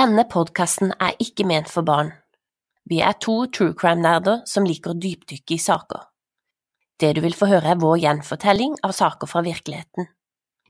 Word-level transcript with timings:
Denne 0.00 0.22
podkasten 0.24 0.94
er 0.96 1.18
ikke 1.20 1.44
ment 1.44 1.68
for 1.68 1.84
barn. 1.84 2.14
Vi 2.88 3.02
er 3.04 3.18
to 3.20 3.34
true 3.52 3.74
crime-nerder 3.76 4.46
som 4.48 4.64
liker 4.64 4.94
å 4.94 4.96
dypdykke 4.96 5.52
i 5.52 5.60
saker. 5.60 6.06
Det 6.96 7.10
du 7.18 7.20
vil 7.20 7.36
få 7.36 7.50
høre 7.50 7.74
er 7.74 7.80
vår 7.82 7.98
gjenfortelling 8.06 8.78
av 8.86 8.94
saker 8.96 9.28
fra 9.28 9.42
virkeligheten. 9.44 10.08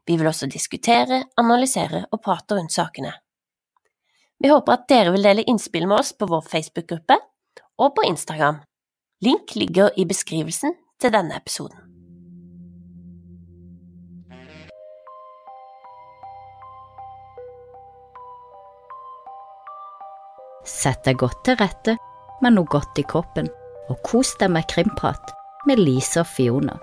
Vi 0.08 0.16
vil 0.18 0.30
også 0.30 0.48
diskutere, 0.50 1.20
analysere 1.38 2.02
og 2.10 2.22
prate 2.24 2.58
rundt 2.58 2.74
sakene. 2.74 3.12
Vi 4.40 4.50
håper 4.50 4.74
at 4.74 4.88
dere 4.90 5.14
vil 5.14 5.28
dele 5.28 5.46
innspill 5.46 5.86
med 5.86 6.00
oss 6.00 6.10
på 6.16 6.26
vår 6.26 6.42
Facebook-gruppe 6.50 7.20
og 7.78 7.94
på 7.94 8.08
Instagram. 8.08 8.64
Link 9.22 9.54
ligger 9.54 9.94
i 9.94 10.08
beskrivelsen 10.10 10.74
til 10.98 11.14
denne 11.14 11.38
episoden. 11.38 11.89
Sett 20.70 21.02
deg 21.02 21.18
godt 21.18 21.40
til 21.46 21.56
rette 21.58 21.96
med 22.44 22.54
noe 22.54 22.68
godt 22.70 22.98
i 23.00 23.02
kroppen, 23.02 23.48
og 23.90 23.98
kos 24.06 24.36
deg 24.38 24.52
med 24.54 24.68
krimprat 24.70 25.32
med 25.66 25.82
Lise 25.82 26.22
og 26.22 26.28
Fiona. 26.30 26.76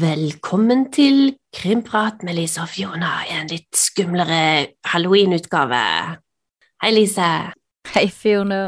Velkommen 0.00 0.86
til 0.94 1.34
Krimprat 1.52 2.22
med 2.22 2.38
Lise 2.38 2.62
og 2.64 2.70
Fiona 2.72 3.10
i 3.26 3.36
en 3.36 3.50
litt 3.50 3.68
skumlere 3.76 4.70
halloween-utgave. 4.86 5.82
Hei, 6.80 6.92
Lise. 6.94 7.28
Hei, 7.90 8.06
Fiona. 8.08 8.62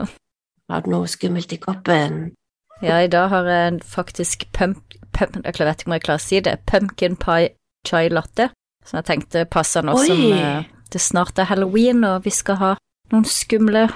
Har 0.68 0.84
du 0.84 0.92
noe 0.92 1.08
skummelt 1.08 1.54
i 1.54 1.60
kroppen? 1.62 2.34
Ja, 2.82 3.00
i 3.00 3.08
dag 3.08 3.30
har 3.32 3.48
jeg 3.48 3.80
faktisk 3.86 4.48
pump, 4.52 4.98
pump 5.14 5.38
Jeg 5.40 5.66
vet 5.66 5.80
ikke 5.80 5.88
om 5.88 5.96
jeg 5.96 6.06
klarer 6.10 6.20
å 6.20 6.26
si 6.26 6.42
det. 6.44 6.56
Pumpkin 6.66 7.16
pie 7.16 7.52
chai 7.86 8.06
latte, 8.12 8.50
som 8.86 9.00
jeg 9.00 9.08
tenkte 9.08 9.44
passer 9.50 9.84
nå 9.86 9.96
som 10.04 10.22
eh, 10.36 10.64
det 10.92 11.00
snart 11.00 11.38
er 11.40 11.48
halloween, 11.48 12.02
og 12.04 12.26
vi 12.26 12.32
skal 12.34 12.58
ha 12.60 12.72
noen 13.12 13.24
skumle, 13.28 13.86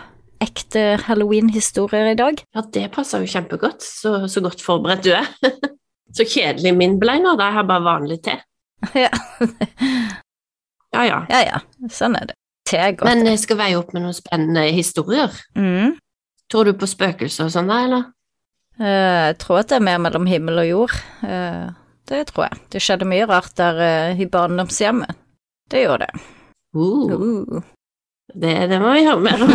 ekte 0.41 0.99
halloween-historier 1.07 2.13
i 2.13 2.17
dag. 2.19 2.41
Ja, 2.57 2.65
det 2.73 2.87
passer 2.95 3.25
jo 3.25 3.31
kjempegodt. 3.31 3.85
Så, 3.85 4.27
så 4.33 4.43
godt 4.45 4.65
forberedt 4.65 5.05
du 5.05 5.13
er. 5.17 5.29
så 6.17 6.25
kjedelig 6.29 6.73
min 6.77 6.99
ble 7.01 7.19
nå, 7.25 7.37
da 7.37 7.51
jeg 7.51 7.59
har 7.59 7.69
bare 7.69 7.85
vanlig 7.85 8.21
te. 8.25 8.39
ja. 9.05 9.13
Ja, 10.95 11.05
ja. 11.05 11.21
ja, 11.29 11.41
ja, 11.45 11.61
sånn 11.93 12.17
er 12.17 12.31
det. 12.31 12.37
Te 12.67 12.81
er 12.81 12.97
godt. 12.97 13.09
Men 13.11 13.29
jeg 13.29 13.41
skal 13.45 13.61
veie 13.61 13.79
opp 13.79 13.93
med 13.95 14.07
noen 14.07 14.17
spennende 14.17 14.67
historier. 14.75 15.33
mm. 15.59 15.97
Tror 16.47 16.69
du 16.69 16.77
på 16.79 16.87
spøkelser 16.87 17.49
og 17.49 17.51
sånn, 17.51 17.67
da, 17.67 17.81
eller? 17.83 18.03
Uh, 18.79 19.33
Jeg 19.33 19.39
tror 19.43 19.65
at 19.65 19.73
det 19.73 19.81
er 19.81 19.87
mer 19.89 19.99
mellom 20.05 20.29
himmel 20.31 20.61
og 20.63 20.69
jord. 20.69 20.93
Eh, 21.27 21.65
Det 22.07 22.23
tror 22.31 22.47
jeg. 22.47 22.61
Det 22.73 22.83
skjedde 22.83 23.09
mye 23.09 23.27
rart 23.27 23.57
der 23.59 23.81
uh, 23.83 24.21
i 24.21 24.29
barndomshjemmet. 24.31 25.19
Det 25.71 25.83
gjorde 25.83 26.07
det. 26.07 26.25
Uh, 26.77 27.13
Uh. 27.17 27.63
det, 28.35 28.55
det 28.71 28.81
må 28.83 28.93
vi 28.95 29.07
høre 29.07 29.23
mer 29.25 29.43
om. 29.43 29.53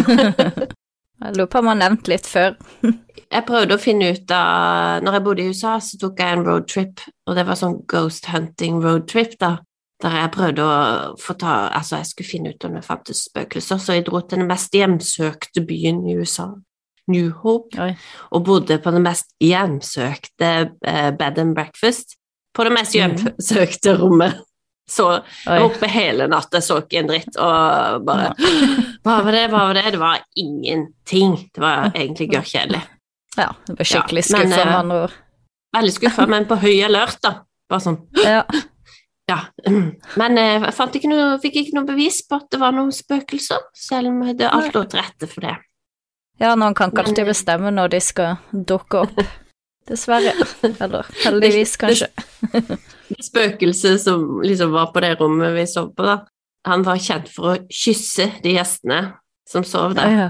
Jeg 1.22 1.36
lurer 1.38 1.50
på 1.54 1.60
om 1.60 1.68
jeg 1.70 1.76
har 1.76 1.82
nevnt 1.84 2.08
litt 2.10 2.28
før. 2.28 2.56
Jeg 3.32 3.46
prøvde 3.48 3.76
å 3.78 3.80
finne 3.80 4.10
ut 4.12 4.32
av 4.36 5.04
Når 5.06 5.14
jeg 5.16 5.24
bodde 5.24 5.44
i 5.44 5.52
USA, 5.54 5.78
så 5.80 5.96
tok 6.02 6.18
jeg 6.20 6.36
en 6.36 6.42
roadtrip, 6.44 7.04
og 7.30 7.38
det 7.38 7.46
var 7.48 7.56
sånn 7.56 7.78
ghost 7.88 8.26
hunting 8.28 8.82
roadtrip, 8.84 9.38
da. 9.40 9.54
Der 10.04 10.18
jeg 10.18 10.32
prøvde 10.34 10.66
å 10.66 10.74
få 11.22 11.36
ta 11.40 11.54
Altså, 11.70 12.02
jeg 12.02 12.10
skulle 12.10 12.28
finne 12.28 12.52
ut 12.52 12.66
om 12.68 12.76
det 12.76 12.84
fantes 12.84 13.22
spøkelser, 13.30 13.80
så 13.80 13.96
jeg 13.96 14.08
dro 14.10 14.20
til 14.20 14.42
den 14.42 14.50
mest 14.50 14.76
hjemsøkte 14.76 15.64
byen 15.70 16.02
i 16.10 16.18
USA, 16.20 16.50
New 17.12 17.32
Hope, 17.44 17.78
Oi. 17.80 17.94
og 18.36 18.44
bodde 18.50 18.82
på 18.84 18.92
det 18.92 19.04
mest 19.06 19.32
hjemsøkte 19.40 20.52
eh, 20.68 21.12
bed 21.16 21.40
and 21.40 21.56
breakfast. 21.56 22.18
På 22.54 22.64
det 22.68 22.72
mest 22.76 22.96
Mhm. 22.96 23.00
hjemsøkte 23.02 23.98
rommet. 24.00 24.40
Så 24.92 25.06
jeg 25.46 25.62
var 25.62 25.64
oppe 25.70 25.88
hele 25.88 26.26
natta, 26.28 26.60
så 26.60 26.82
ikke 26.82 27.00
en 27.00 27.08
dritt, 27.08 27.38
og 27.40 28.02
bare 28.06 28.34
Hva 29.06 29.22
var 29.24 29.32
det, 29.32 29.46
hva 29.54 29.62
var 29.70 29.74
det? 29.78 29.86
Det 29.94 30.00
var 30.02 30.20
ingenting. 30.36 31.38
Det 31.56 31.61
var 31.64 31.92
egentlig 31.95 32.28
gørrkjedelig. 32.34 32.82
Ja, 33.38 33.48
det 33.67 33.78
var 33.80 33.88
skikkelig 33.88 34.26
Ja, 34.26 34.28
skuffa, 34.36 34.50
med 34.50 34.60
eh, 34.60 34.76
andre 34.80 34.98
ord. 35.06 35.14
Veldig 35.78 35.94
skuffa, 35.95 36.26
men 36.28 36.45
på 36.50 36.58
høy 36.60 36.82
alert, 36.84 37.22
da. 37.23 37.32
Bare 37.72 37.80
sånn 37.86 38.02
Ja. 38.26 38.44
Ja. 39.30 39.38
Men 40.20 40.38
eh, 40.38 40.60
jeg 40.66 40.73
fant 40.76 40.95
ikke 41.00 41.08
noe, 41.08 41.38
fikk 41.40 41.56
ikke 41.61 41.78
noe 41.78 41.88
bevis 41.88 42.20
på 42.28 42.36
at 42.42 42.50
det 42.52 42.60
var 42.60 42.73
noen 42.76 42.92
spøkelser, 42.92 43.61
selv 43.73 44.10
om 44.11 44.26
det 44.36 44.50
alt 44.52 44.73
lå 44.76 44.82
til 44.92 45.00
rette 45.00 45.30
for 45.32 45.42
det. 45.48 45.56
ja, 46.42 46.52
noen 46.56 46.73
kan 46.76 46.92
ikke 46.92 47.06
alltid 47.06 47.23
eh, 47.23 47.30
bestemme 47.32 47.72
når 47.72 47.94
de 47.95 48.00
skal 48.04 48.36
dukke 48.52 49.06
opp. 49.06 49.23
Dessverre. 49.92 50.34
Eller 50.64 51.08
heldigvis, 51.26 51.76
kanskje. 51.82 52.08
Det 53.12 53.26
spøkelset 53.28 54.00
som 54.06 54.22
liksom 54.40 54.72
var 54.72 54.94
på 54.96 55.02
det 55.04 55.18
rommet 55.20 55.52
vi 55.58 55.66
sov 55.68 55.90
på, 55.98 56.06
da, 56.08 56.22
han 56.68 56.86
var 56.88 57.02
kjent 57.02 57.28
for 57.34 57.52
å 57.52 57.56
kysse 57.68 58.30
de 58.46 58.54
gjestene 58.56 59.02
som 59.52 59.66
sov 59.68 59.98
der. 60.00 60.16
Ja, 60.16 60.30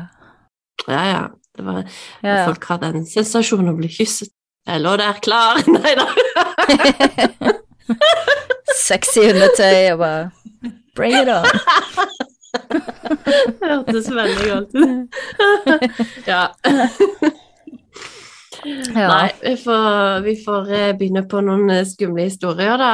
Ja, 0.89 1.03
ja. 1.11 1.21
Det 1.51 1.65
var, 1.67 1.81
ja. 1.83 2.27
ja. 2.31 2.45
Folk 2.47 2.63
hadde 2.71 2.89
en 2.95 3.05
sensasjon 3.05 3.69
å 3.69 3.75
bli 3.77 3.89
kysset. 3.91 4.31
Jeg 4.65 4.81
lå 4.81 4.93
der 4.97 5.17
klar, 5.21 5.59
nei 5.75 5.93
da. 5.99 6.07
Sexy 8.81 9.27
undertøy 9.29 9.91
og 9.93 9.99
bare 10.01 10.31
Bring 10.95 11.15
it 11.19 11.29
on. 11.31 11.45
Det 12.71 13.67
hørtes 13.67 14.09
veldig 14.11 14.47
godt 14.49 14.73
ut. 14.79 15.21
ja. 16.27 16.47
Ja. 18.65 19.07
Nei, 19.07 19.31
vi 19.41 19.55
får, 19.57 20.19
vi 20.25 20.35
får 20.43 20.71
eh, 20.73 20.91
begynne 20.97 21.23
på 21.29 21.41
noen 21.45 21.69
eh, 21.73 21.85
skumle 21.87 22.27
historier, 22.27 22.77
da. 22.77 22.91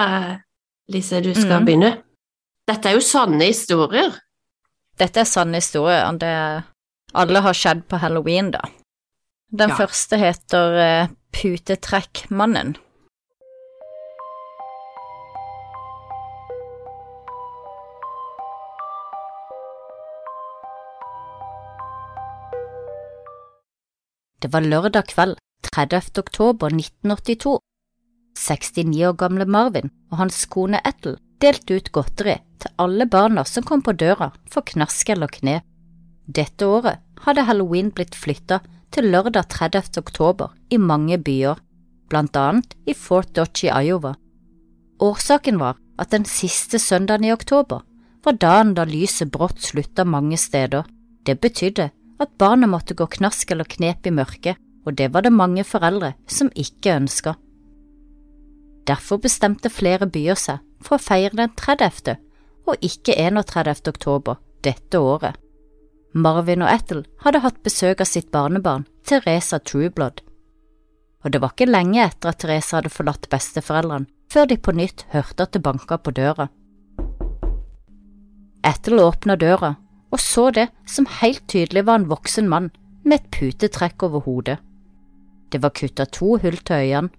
Lise, 0.94 1.20
du 1.22 1.34
skal 1.36 1.62
mm. 1.62 1.68
begynne. 1.68 1.92
Dette 2.68 2.90
er 2.90 2.98
jo 2.98 3.04
sanne 3.04 3.50
historier. 3.50 4.16
Dette 4.98 5.24
er 5.24 5.30
sanne 5.30 5.60
historier. 5.60 6.08
Det 6.20 6.34
alle 7.18 7.44
har 7.44 7.56
skjedd 7.56 7.86
på 7.88 8.00
halloween, 8.02 8.52
da. 8.56 8.64
Den 9.52 9.70
Ja. 9.70 9.76
første 9.76 10.18
heter 10.20 10.78
eh, 10.84 11.08
Putetrekkmannen. 11.32 12.76
Det 24.42 24.54
var 24.54 24.62
lørdag 24.62 25.08
kveld, 25.10 25.38
30. 25.62 26.20
oktober 26.20 26.68
1982. 26.68 27.60
69 28.38 29.06
år 29.08 29.14
gamle 29.18 29.46
Marvin 29.46 29.92
og 30.12 30.22
hans 30.22 30.46
kone 30.46 30.82
Ethel 30.86 31.18
delte 31.42 31.78
ut 31.78 31.92
godteri 31.94 32.38
til 32.62 32.74
alle 32.82 33.06
barna 33.10 33.44
som 33.46 33.66
kom 33.66 33.82
på 33.86 33.94
døra 33.94 34.32
for 34.50 34.66
knask 34.66 35.10
eller 35.10 35.32
kne. 35.32 35.62
Dette 36.28 36.66
året 36.66 37.02
hadde 37.26 37.46
halloween 37.48 37.92
blitt 37.92 38.16
flytta 38.16 38.60
til 38.94 39.10
lørdag 39.12 39.50
30. 39.54 39.98
oktober 40.02 40.54
i 40.70 40.78
mange 40.78 41.18
byer, 41.18 41.58
blant 42.10 42.38
annet 42.38 42.76
i 42.86 42.94
Fort 42.94 43.34
Dodge 43.36 43.68
i 43.68 43.88
Iowa. 43.88 44.16
Årsaken 45.04 45.60
var 45.60 45.78
at 45.98 46.12
den 46.14 46.26
siste 46.26 46.80
søndagen 46.80 47.26
i 47.26 47.34
oktober 47.34 47.84
var 48.26 48.38
dagen 48.42 48.74
da 48.78 48.86
lyset 48.86 49.32
brått 49.32 49.62
slutta 49.64 50.06
mange 50.06 50.38
steder. 50.38 50.86
Det 51.26 51.40
betydde 51.42 51.90
at 52.20 52.38
barna 52.40 52.68
måtte 52.68 52.96
gå 52.98 53.06
knask 53.18 53.52
eller 53.52 53.68
knep 53.68 54.08
i 54.08 54.14
mørket, 54.14 54.58
og 54.88 54.96
det 54.96 55.12
var 55.14 55.26
det 55.26 55.34
mange 55.36 55.66
foreldre 55.68 56.14
som 56.32 56.50
ikke 56.56 56.96
ønska. 56.96 57.36
Derfor 58.88 59.20
bestemte 59.20 59.70
flere 59.70 60.08
byer 60.08 60.40
seg 60.40 60.64
for 60.82 60.96
å 60.96 61.04
feire 61.04 61.36
den 61.36 61.52
30. 61.60 62.16
og 62.68 62.84
ikke 62.84 63.16
31. 63.20 63.92
oktober 63.92 64.40
dette 64.64 65.00
året. 65.00 65.36
Marvin 66.16 66.64
og 66.64 66.72
Ethel 66.72 67.04
hadde 67.26 67.44
hatt 67.44 67.60
besøk 67.64 68.02
av 68.02 68.08
sitt 68.08 68.32
barnebarn, 68.32 68.88
Teresa 69.04 69.60
Trueblood. 69.60 70.24
Og 71.26 71.34
det 71.34 71.42
var 71.44 71.52
ikke 71.52 71.68
lenge 71.68 72.00
etter 72.06 72.32
at 72.32 72.40
Teresa 72.42 72.80
hadde 72.80 72.94
forlatt 72.94 73.28
besteforeldrene, 73.30 74.08
før 74.32 74.48
de 74.48 74.58
på 74.60 74.74
nytt 74.76 75.04
hørte 75.12 75.44
at 75.44 75.54
det 75.56 75.64
banka 75.64 76.00
på 76.00 76.16
døra. 76.16 76.48
Ethel 78.68 79.04
åpna 79.04 79.36
døra 79.40 79.76
og 80.12 80.20
så 80.20 80.50
det 80.52 80.68
som 80.88 81.08
helt 81.20 81.44
tydelig 81.52 81.86
var 81.88 82.00
en 82.00 82.10
voksen 82.10 82.48
mann 82.50 82.72
med 83.04 83.20
et 83.20 83.30
putetrekk 83.32 84.08
over 84.08 84.24
hodet. 84.26 84.58
Det 85.52 85.62
var 85.64 85.76
kutta 85.76 86.06
to 86.06 86.38
hull 86.42 86.58
til 86.58 86.76
øynene. 86.76 87.10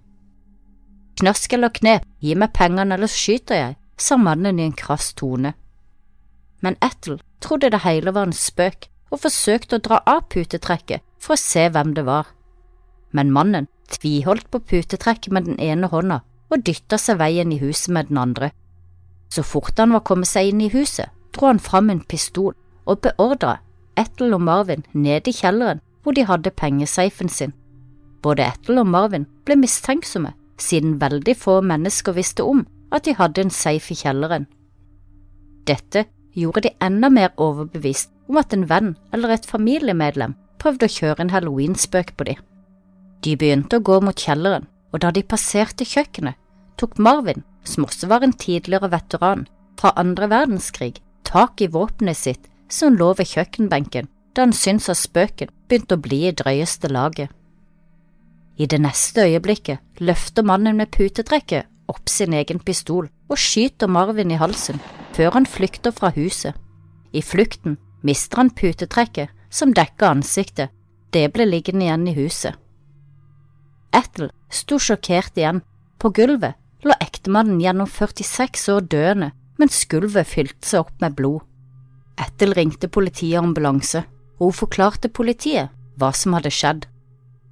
Knask 1.19 1.53
eller 1.53 1.73
knep, 1.75 2.05
gi 2.23 2.35
meg 2.35 2.53
pengene 2.55 2.95
eller 2.95 3.11
skyter 3.11 3.57
jeg, 3.57 3.75
sa 3.99 4.15
mannen 4.17 4.59
i 4.59 4.67
en 4.69 4.75
krass 4.77 5.11
tone. 5.13 5.53
Men 6.63 6.77
Ethel 6.83 7.19
trodde 7.43 7.71
det 7.71 7.83
hele 7.83 8.13
var 8.15 8.29
en 8.29 8.35
spøk 8.35 8.87
og 9.11 9.23
forsøkte 9.25 9.79
å 9.79 9.83
dra 9.83 9.99
av 10.07 10.29
putetrekket 10.31 11.03
for 11.19 11.35
å 11.35 11.41
se 11.41 11.65
hvem 11.67 11.93
det 11.97 12.05
var. 12.07 12.29
Men 13.11 13.33
mannen 13.35 13.67
tviholdt 13.91 14.49
på 14.51 14.61
putetrekket 14.71 15.33
med 15.33 15.49
den 15.49 15.59
ene 15.59 15.89
hånda 15.91 16.21
og 16.49 16.65
dytta 16.65 16.97
seg 16.97 17.19
veien 17.19 17.51
i 17.51 17.59
huset 17.61 17.91
med 17.93 18.09
den 18.09 18.21
andre. 18.21 18.51
Så 19.29 19.43
fort 19.43 19.77
han 19.77 19.93
var 19.93 20.05
kommet 20.05 20.29
seg 20.29 20.49
inn 20.49 20.61
i 20.61 20.71
huset, 20.73 21.09
dro 21.35 21.49
han 21.49 21.61
fram 21.61 21.89
en 21.89 22.01
pistol 22.01 22.55
og 22.85 23.01
beordra 23.05 23.59
Ethel 23.99 24.33
og 24.33 24.45
Marvin 24.47 24.85
ned 24.93 25.27
i 25.27 25.35
kjelleren 25.35 25.83
hvor 26.03 26.15
de 26.15 26.25
hadde 26.25 26.55
pengesafen 26.55 27.29
sin. 27.29 27.53
Både 28.21 28.45
Ethel 28.49 28.81
og 28.81 28.87
Marvin 28.87 29.27
ble 29.47 29.57
mistenksomme 29.59 30.33
siden 30.59 30.97
veldig 31.01 31.35
få 31.39 31.59
mennesker 31.63 32.15
visste 32.17 32.43
om 32.43 32.65
at 32.91 33.05
de 33.05 33.15
hadde 33.15 33.45
en 33.45 33.53
safe 33.53 33.93
i 33.93 33.99
kjelleren. 33.99 34.47
Dette 35.69 36.05
gjorde 36.35 36.65
de 36.65 36.73
enda 36.83 37.09
mer 37.13 37.31
overbevist 37.37 38.11
om 38.29 38.39
at 38.41 38.53
en 38.53 38.67
venn 38.69 38.95
eller 39.13 39.35
et 39.35 39.47
familiemedlem 39.47 40.35
prøvde 40.59 40.89
å 40.89 40.95
kjøre 40.95 41.23
en 41.23 41.33
halloweenspøk 41.33 42.15
på 42.17 42.27
de. 42.27 42.35
De 43.23 43.35
begynte 43.39 43.79
å 43.79 43.83
gå 43.83 43.99
mot 44.03 44.15
kjelleren, 44.15 44.67
og 44.91 45.03
da 45.03 45.11
de 45.15 45.23
passerte 45.23 45.85
kjøkkenet, 45.87 46.37
tok 46.79 46.97
Marvin, 46.99 47.43
som 47.63 47.85
også 47.85 48.07
var 48.11 48.23
en 48.23 48.33
tidligere 48.33 48.91
veteran 48.91 49.45
fra 49.79 49.93
andre 49.99 50.29
verdenskrig, 50.31 50.99
tak 51.27 51.61
i 51.61 51.69
våpenet 51.71 52.17
sitt 52.17 52.47
som 52.71 52.95
lå 52.95 53.11
ved 53.17 53.29
kjøkkenbenken 53.29 54.09
da 54.35 54.45
han 54.45 54.53
syntes 54.55 54.91
at 54.93 54.99
spøken 54.99 55.51
begynte 55.67 55.97
å 55.97 56.01
bli 56.03 56.21
i 56.29 56.35
drøyeste 56.35 56.91
laget. 56.91 57.31
I 58.59 58.67
det 58.67 58.81
neste 58.83 59.23
øyeblikket 59.23 60.03
løfter 60.03 60.43
mannen 60.43 60.75
med 60.77 60.91
putetrekket 60.91 61.69
opp 61.87 62.09
sin 62.11 62.33
egen 62.35 62.59
pistol 62.59 63.07
og 63.29 63.39
skyter 63.39 63.87
Marvin 63.87 64.33
i 64.35 64.39
halsen 64.39 64.81
før 65.15 65.37
han 65.37 65.47
flykter 65.47 65.95
fra 65.95 66.11
huset. 66.15 66.53
I 67.15 67.21
flukten 67.23 67.77
mister 68.03 68.43
han 68.43 68.51
putetrekket 68.51 69.31
som 69.49 69.71
dekker 69.73 70.11
ansiktet, 70.11 70.69
det 71.13 71.31
ble 71.33 71.47
liggende 71.47 71.87
igjen 71.87 72.07
i 72.11 72.15
huset. 72.19 72.53
Ethel 73.95 74.29
sto 74.53 74.77
sjokkert 74.77 75.39
igjen. 75.39 75.63
På 75.99 76.11
gulvet 76.13 76.59
lå 76.85 76.93
ektemannen 77.01 77.59
gjennom 77.63 77.89
46 77.89 78.69
år 78.75 78.85
døende 78.91 79.31
mens 79.59 79.81
gulvet 79.91 80.27
fylte 80.29 80.67
seg 80.67 80.85
opp 80.85 81.01
med 81.01 81.17
blod. 81.17 81.41
Ethel 82.19 82.53
ringte 82.55 82.87
politiet 82.91 83.39
og 83.39 83.49
ambulanse, 83.49 84.03
og 84.39 84.51
hun 84.51 84.55
forklarte 84.55 85.11
politiet 85.11 85.73
hva 85.99 86.13
som 86.15 86.35
hadde 86.37 86.51
skjedd. 86.53 86.85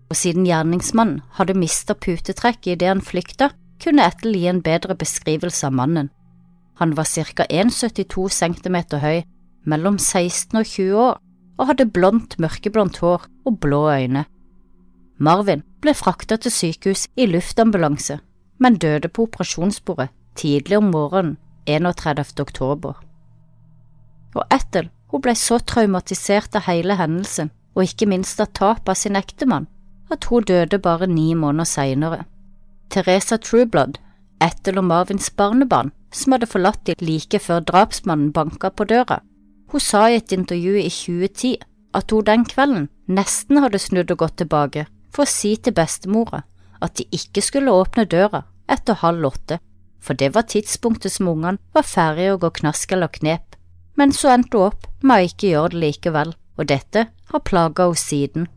Og 0.07 0.15
siden 0.15 0.45
gjerningsmannen 0.47 1.21
hadde 1.37 1.57
mistet 1.57 1.99
putetrekket 2.03 2.77
idet 2.77 2.91
han 2.93 3.03
flykta, 3.03 3.51
kunne 3.83 4.05
Ethel 4.07 4.35
gi 4.37 4.47
en 4.49 4.63
bedre 4.65 4.95
beskrivelse 4.97 5.67
av 5.67 5.75
mannen. 5.77 6.09
Han 6.79 6.93
var 6.97 7.05
ca 7.05 7.45
1,72 7.49 8.29
cm 8.29 8.77
høy, 9.01 9.23
mellom 9.65 9.97
16 9.97 10.57
og 10.59 10.65
20 10.65 11.01
år, 11.01 11.17
og 11.57 11.69
hadde 11.71 11.89
blondt, 11.89 12.37
mørkeblondt 12.39 12.99
hår 13.01 13.25
og 13.45 13.59
blå 13.59 13.81
øyne. 13.91 14.25
Marvin 15.17 15.63
ble 15.81 15.93
frakta 15.97 16.37
til 16.37 16.53
sykehus 16.53 17.07
i 17.17 17.25
luftambulanse, 17.25 18.19
men 18.61 18.77
døde 18.77 19.09
på 19.09 19.25
operasjonsbordet 19.25 20.11
tidlig 20.37 20.77
om 20.77 20.91
morgenen 20.93 21.37
31. 21.65 22.39
oktober. 22.39 22.93
Og 24.35 24.43
Ethel 24.53 24.91
hun 25.11 25.23
ble 25.23 25.33
så 25.39 25.57
traumatisert 25.59 26.55
av 26.55 26.67
hele 26.67 26.97
hendelsen, 26.99 27.49
og 27.75 27.87
ikke 27.87 28.09
minst 28.09 28.41
av 28.43 28.51
tapet 28.53 28.91
av 28.93 28.99
sin 28.99 29.17
ektemann, 29.17 29.67
at 30.11 30.25
hun 30.29 30.43
døde 30.43 30.79
bare 30.79 31.07
ni 31.07 31.33
måneder 31.33 31.65
senere. 31.65 32.23
Teresa 32.89 33.37
Trueblood, 33.37 33.97
Ethel 34.41 34.77
og 34.77 34.85
Marvins 34.85 35.29
barnebarn, 35.29 35.91
som 36.11 36.31
hadde 36.31 36.49
forlatt 36.49 36.85
dem 36.87 36.95
like 37.01 37.39
før 37.39 37.59
drapsmannen 37.59 38.31
banka 38.33 38.69
på 38.69 38.87
døra, 38.87 39.19
hun 39.71 39.83
sa 39.83 40.07
i 40.07 40.15
et 40.15 40.31
intervju 40.31 40.77
i 40.79 40.89
2010 40.89 41.57
at 41.97 42.11
hun 42.11 42.27
den 42.27 42.45
kvelden 42.47 42.87
nesten 43.07 43.59
hadde 43.59 43.81
snudd 43.81 44.11
og 44.13 44.21
gått 44.23 44.37
tilbake 44.41 44.85
for 45.11 45.25
å 45.25 45.31
si 45.31 45.55
til 45.57 45.75
bestemora 45.75 46.43
at 46.83 46.95
de 46.99 47.07
ikke 47.11 47.41
skulle 47.43 47.73
åpne 47.73 48.05
døra 48.05 48.43
etter 48.69 48.99
halv 49.01 49.25
åtte, 49.31 49.59
for 49.99 50.13
det 50.13 50.33
var 50.35 50.47
tidspunktet 50.47 51.11
som 51.11 51.31
ungene 51.31 51.59
var 51.75 51.87
ferdige 51.87 52.35
å 52.35 52.41
gå 52.41 52.51
knask 52.61 52.91
eller 52.93 53.11
knep, 53.11 53.55
men 53.97 54.13
så 54.13 54.35
endte 54.35 54.59
hun 54.59 54.69
opp 54.69 54.87
med 55.01 55.15
å 55.17 55.29
ikke 55.31 55.51
gjøre 55.53 55.73
det 55.73 55.81
likevel, 55.83 56.35
og 56.57 56.69
dette 56.69 57.07
har 57.31 57.45
plaga 57.47 57.87
henne 57.87 58.01
siden. 58.01 58.47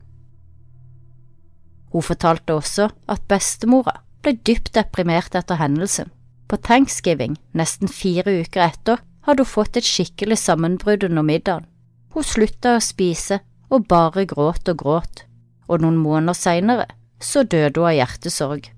Hun 1.91 2.07
fortalte 2.07 2.55
også 2.55 2.89
at 3.11 3.27
bestemora 3.29 4.01
ble 4.23 4.37
dypt 4.47 4.75
deprimert 4.77 5.35
etter 5.35 5.59
hendelsen. 5.61 6.11
På 6.51 6.59
thanksgiving, 6.59 7.37
nesten 7.55 7.89
fire 7.89 8.41
uker 8.43 8.65
etter, 8.67 9.01
hadde 9.27 9.45
hun 9.45 9.53
fått 9.53 9.79
et 9.79 9.87
skikkelig 9.87 10.39
sammenbrudd 10.41 11.05
under 11.07 11.27
middagen. 11.27 11.67
Hun 12.15 12.27
slutta 12.27 12.77
å 12.77 12.83
spise 12.83 13.41
og 13.71 13.87
bare 13.91 14.27
gråt 14.27 14.69
og 14.71 14.83
gråt, 14.83 15.25
og 15.71 15.83
noen 15.85 15.99
måneder 16.01 16.35
senere 16.35 16.87
så 17.23 17.45
døde 17.45 17.79
hun 17.79 17.91
av 17.91 17.97
hjertesorg. 17.99 18.71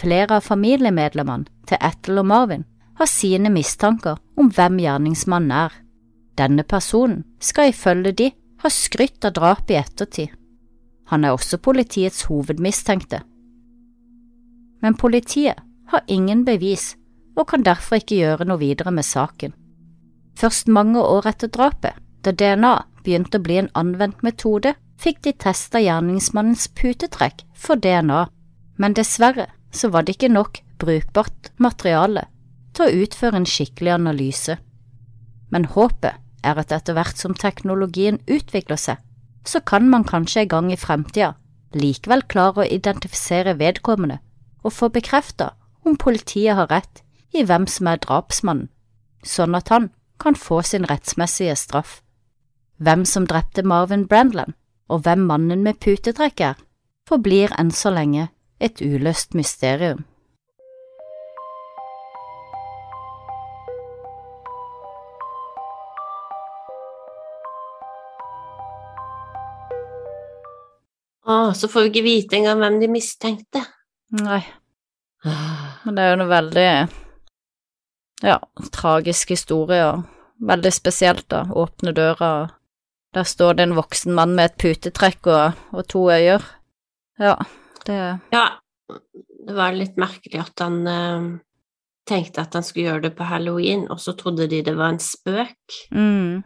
Flere 0.00 0.38
av 0.38 0.46
familiemedlemmene 0.46 1.50
til 1.68 1.80
Ethel 1.80 2.22
og 2.22 2.28
Marvin 2.30 2.66
har 3.00 3.10
sine 3.10 3.50
mistanker 3.52 4.20
om 4.38 4.50
hvem 4.54 4.78
gjerningsmannen 4.80 5.56
er. 5.66 5.72
Denne 6.38 6.64
personen 6.64 7.24
skal 7.42 7.72
ifølge 7.72 8.12
de 8.16 8.28
ha 8.62 8.70
skrytt 8.72 9.24
av 9.26 9.34
drapet 9.36 9.74
i 9.74 9.80
ettertid. 9.80 10.39
Han 11.10 11.24
er 11.24 11.34
også 11.34 11.58
politiets 11.58 12.22
hovedmistenkte. 12.30 13.20
Men 14.82 14.96
politiet 14.96 15.58
har 15.90 16.06
ingen 16.06 16.44
bevis 16.44 16.94
og 17.36 17.48
kan 17.50 17.64
derfor 17.66 17.98
ikke 17.98 18.20
gjøre 18.20 18.46
noe 18.46 18.60
videre 18.60 18.92
med 18.94 19.06
saken. 19.06 19.52
Først 20.38 20.68
mange 20.68 21.02
år 21.02 21.26
etter 21.32 21.50
drapet, 21.52 21.98
da 22.24 22.32
DNA 22.32 22.74
begynte 23.04 23.40
å 23.40 23.44
bli 23.44 23.58
en 23.60 23.72
anvendt 23.74 24.22
metode, 24.22 24.74
fikk 25.00 25.22
de 25.24 25.32
testa 25.32 25.80
gjerningsmannens 25.80 26.68
putetrekk 26.76 27.44
for 27.56 27.80
DNA, 27.80 28.26
men 28.78 28.96
dessverre 28.96 29.48
så 29.72 29.90
var 29.90 30.04
det 30.04 30.16
ikke 30.16 30.32
nok 30.32 30.60
brukbart 30.80 31.52
materiale 31.56 32.26
til 32.76 32.86
å 32.86 33.04
utføre 33.04 33.40
en 33.40 33.48
skikkelig 33.48 33.94
analyse. 33.96 34.56
Men 35.50 35.68
håpet 35.74 36.20
er 36.46 36.60
at 36.60 36.72
etter 36.72 36.96
hvert 36.96 37.18
som 37.20 37.34
teknologien 37.36 38.20
utvikler 38.28 38.80
seg, 38.80 39.00
så 39.46 39.60
kan 39.60 39.88
man 39.90 40.04
kanskje 40.04 40.44
en 40.44 40.48
gang 40.48 40.72
i 40.72 40.80
fremtida 40.80 41.34
likevel 41.74 42.22
klare 42.26 42.64
å 42.64 42.68
identifisere 42.68 43.56
vedkommende 43.58 44.18
og 44.64 44.74
få 44.74 44.90
bekrefta 44.92 45.52
om 45.86 45.96
politiet 45.96 46.56
har 46.58 46.68
rett 46.70 47.02
i 47.32 47.44
hvem 47.46 47.66
som 47.70 47.88
er 47.88 48.00
drapsmannen, 48.02 48.68
sånn 49.22 49.54
at 49.54 49.70
han 49.70 49.90
kan 50.20 50.36
få 50.36 50.60
sin 50.66 50.84
rettsmessige 50.90 51.54
straff. 51.56 52.00
Hvem 52.80 53.04
som 53.04 53.26
drepte 53.28 53.62
Marvin 53.62 54.06
Brandland, 54.08 54.52
og 54.90 55.04
hvem 55.06 55.22
mannen 55.28 55.62
med 55.62 55.78
putetrekk 55.80 56.40
er, 56.40 56.56
forblir 57.08 57.54
enn 57.60 57.70
så 57.70 57.92
lenge 57.94 58.28
et 58.60 58.82
uløst 58.82 59.36
mysterium. 59.38 60.04
Å, 71.26 71.52
så 71.56 71.68
får 71.68 71.86
vi 71.86 71.90
ikke 71.92 72.06
vite 72.06 72.38
engang 72.38 72.62
hvem 72.62 72.78
de 72.80 72.88
mistenkte. 72.92 73.62
Nei, 74.20 74.40
men 75.84 75.96
det 75.96 76.04
er 76.04 76.14
jo 76.14 76.20
noe 76.22 76.30
veldig 76.30 76.70
ja, 78.24 78.38
tragisk 78.72 79.34
historie, 79.34 79.84
og 79.84 80.46
veldig 80.48 80.72
spesielt, 80.72 81.26
da. 81.32 81.44
Åpne 81.52 81.92
døra, 81.96 82.30
og 82.40 83.14
der 83.16 83.28
står 83.28 83.58
det 83.58 83.68
en 83.68 83.76
voksen 83.78 84.14
mann 84.16 84.34
med 84.38 84.50
et 84.50 84.58
putetrekk 84.60 85.30
og, 85.30 85.62
og 85.76 85.86
to 85.90 86.06
øyer. 86.12 86.44
Ja, 87.20 87.36
det 87.86 88.00
Ja, 88.32 88.46
det 89.46 89.56
var 89.56 89.76
litt 89.76 89.96
merkelig 90.00 90.40
at 90.40 90.62
han 90.62 90.80
eh, 90.88 91.30
tenkte 92.08 92.44
at 92.44 92.54
han 92.56 92.64
skulle 92.66 92.88
gjøre 92.88 93.08
det 93.08 93.14
på 93.18 93.28
halloween, 93.28 93.86
og 93.90 94.00
så 94.02 94.14
trodde 94.18 94.48
de 94.50 94.62
det 94.64 94.76
var 94.76 94.94
en 94.94 95.02
spøk. 95.02 95.80
mm, 95.90 96.42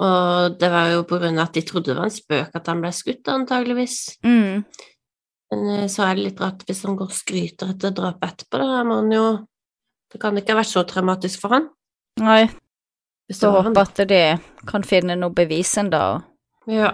Og 0.00 0.56
det 0.58 0.70
var 0.72 0.88
jo 0.94 1.04
på 1.08 1.18
grunn 1.20 1.38
av 1.38 1.50
at 1.50 1.58
de 1.58 1.62
trodde 1.68 1.90
det 1.92 1.98
var 1.98 2.08
en 2.08 2.14
spøk 2.14 2.56
at 2.56 2.70
han 2.70 2.80
ble 2.80 2.90
skutt, 2.96 3.28
antageligvis. 3.28 3.98
mm, 4.24 4.64
Men 5.52 5.68
eh, 5.74 5.86
så 5.92 6.06
er 6.06 6.16
det 6.16 6.24
litt 6.30 6.40
rart 6.40 6.64
hvis 6.66 6.82
han 6.86 6.96
går 6.96 7.10
og 7.12 7.16
skryter 7.16 7.74
etter 7.74 7.92
drapet 7.92 8.30
etterpå, 8.30 8.58
da 8.62 8.82
må 8.88 9.02
han 9.02 9.12
jo 9.12 9.26
Det 10.12 10.20
kan 10.20 10.36
ikke 10.36 10.52
ha 10.52 10.58
vært 10.58 10.68
så 10.68 10.82
traumatisk 10.84 11.40
for 11.40 11.54
han. 11.56 11.70
Nei, 12.20 12.42
så 13.32 13.48
håper 13.54 13.78
at 13.80 14.00
de 14.10 14.18
kan 14.68 14.84
finne 14.84 15.16
noe 15.16 15.32
bevis 15.32 15.70
ennå. 15.80 16.02
Ja. 16.68 16.90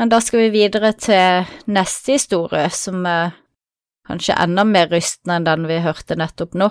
Men 0.00 0.08
da 0.08 0.22
skal 0.24 0.46
vi 0.46 0.54
videre 0.54 0.94
til 0.96 1.44
neste 1.68 2.16
historie, 2.16 2.70
som 2.72 3.04
er 3.04 3.34
kanskje 4.08 4.36
enda 4.40 4.64
mer 4.64 4.88
rystende 4.88 5.36
enn 5.36 5.44
den 5.44 5.68
vi 5.68 5.76
hørte 5.84 6.16
nettopp 6.16 6.56
nå. 6.56 6.70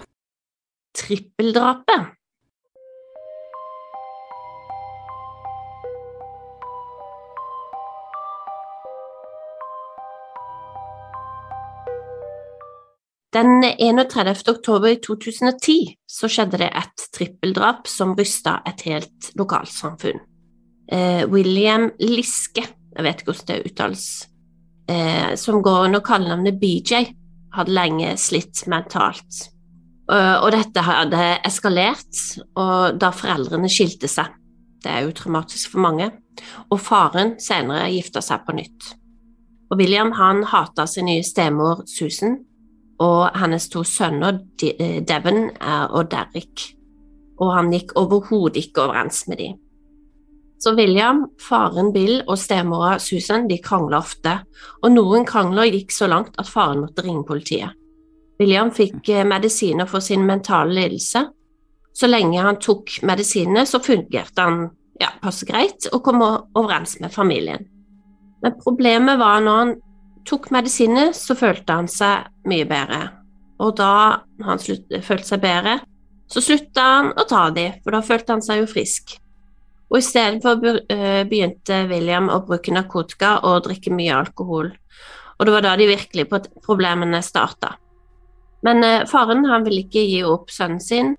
Trippeldrapet. 0.98 2.15
Den 13.36 13.64
31. 13.64 14.48
oktober 14.48 14.88
i 14.88 14.96
2010 15.04 15.74
så 16.08 16.28
skjedde 16.32 16.62
det 16.62 16.70
et 16.72 17.02
trippeldrap 17.18 17.90
som 17.92 18.14
rysta 18.16 18.62
et 18.70 18.86
helt 18.88 19.28
lokalsamfunn. 19.36 20.22
Eh, 20.88 21.26
William 21.28 21.90
Liske, 22.00 22.64
jeg 22.64 23.04
vet 23.04 23.20
ikke 23.20 23.34
hvordan 23.34 23.50
det 23.50 23.68
uttales, 23.68 24.06
eh, 24.88 25.36
som 25.36 25.60
går 25.60 25.90
under 25.90 26.00
kallenavnet 26.00 26.62
BJ, 26.62 27.12
hadde 27.58 27.76
lenge 27.76 28.16
slitt 28.24 28.64
mentalt. 28.72 29.50
Eh, 30.08 30.38
og 30.40 30.54
dette 30.56 30.88
hadde 30.88 31.28
eskalert, 31.44 32.24
og 32.56 32.96
da 33.04 33.12
foreldrene 33.12 33.68
skilte 33.68 34.08
seg. 34.08 34.32
Det 34.80 34.94
er 34.94 35.04
jo 35.04 35.16
traumatisk 35.18 35.76
for 35.76 35.84
mange. 35.84 36.12
Og 36.72 36.80
faren 36.80 37.36
senere 37.42 37.92
gifta 37.92 38.24
seg 38.24 38.48
på 38.48 38.56
nytt. 38.56 38.94
Og 39.72 39.80
William 39.82 40.16
han 40.16 40.46
hata 40.48 40.88
sin 40.88 41.10
nye 41.12 41.24
stemor 41.24 41.84
Susan, 41.90 42.46
og 43.04 43.36
hennes 43.36 43.68
to 43.72 43.84
sønner, 43.84 44.40
Devon 44.60 45.50
eh, 45.50 45.86
og 45.92 46.10
Derrick. 46.12 46.72
Og 47.42 47.52
han 47.52 47.72
gikk 47.74 47.96
overhodet 48.00 48.62
ikke 48.64 48.86
overens 48.86 49.26
med 49.28 49.42
dem. 49.42 49.58
Så 50.60 50.72
William, 50.78 51.26
faren 51.42 51.92
Bill 51.94 52.22
og 52.24 52.38
stemora 52.40 52.96
Susan 53.04 53.50
de 53.50 53.58
krangla 53.62 54.00
ofte, 54.00 54.38
og 54.82 54.94
noen 54.94 55.26
krangler 55.28 55.68
gikk 55.68 55.92
så 55.92 56.08
langt 56.08 56.40
at 56.40 56.48
faren 56.50 56.86
måtte 56.86 57.04
ringe 57.04 57.26
politiet. 57.28 57.76
William 58.40 58.72
fikk 58.76 59.10
eh, 59.12 59.28
medisiner 59.28 59.88
for 59.88 60.04
sin 60.04 60.26
mentale 60.28 60.74
lidelse. 60.76 61.26
Så 61.96 62.08
lenge 62.08 62.42
han 62.44 62.60
tok 62.60 62.98
medisinene, 63.08 63.64
så 63.68 63.80
fungerte 63.84 64.42
han 64.42 64.66
ja, 65.00 65.12
passe 65.22 65.48
greit 65.48 65.88
og 65.92 66.02
kom 66.04 66.24
overens 66.24 66.98
med 67.00 67.14
familien. 67.14 67.68
Men 68.44 68.58
problemet 68.60 69.20
var 69.20 69.44
når 69.44 69.62
han 69.62 69.76
tok 70.26 70.50
medisiner, 70.54 71.12
så 71.14 71.36
følte 71.38 71.78
han 71.78 71.90
seg 71.92 72.30
mye 72.50 72.66
bedre. 72.70 73.02
Og 73.64 73.76
da 73.80 73.92
han 74.44 74.62
slutt, 74.62 74.90
følte 75.06 75.30
seg 75.30 75.44
bedre, 75.44 75.78
så 76.32 76.42
slutta 76.42 76.84
han 76.84 77.12
å 77.16 77.28
ta 77.30 77.48
de, 77.54 77.70
for 77.84 77.96
da 77.96 78.02
følte 78.06 78.36
han 78.36 78.44
seg 78.44 78.64
jo 78.64 78.70
frisk. 78.70 79.16
Og 79.92 80.00
istedenfor 80.02 80.64
eh, 80.92 81.22
begynte 81.30 81.84
William 81.92 82.32
å 82.34 82.42
bruke 82.48 82.74
narkotika 82.74 83.38
og 83.46 83.68
drikke 83.68 83.94
mye 83.94 84.16
alkohol. 84.18 84.72
Og 85.38 85.46
det 85.46 85.54
var 85.54 85.66
da 85.66 85.76
de 85.78 85.90
virkelige 85.90 86.42
problemene 86.66 87.22
starta. 87.24 87.76
Men 88.66 88.84
eh, 88.84 89.06
faren 89.10 89.46
han 89.46 89.66
ville 89.68 89.86
ikke 89.86 90.04
gi 90.10 90.24
opp 90.26 90.50
sønnen 90.54 90.82
sin, 90.82 91.14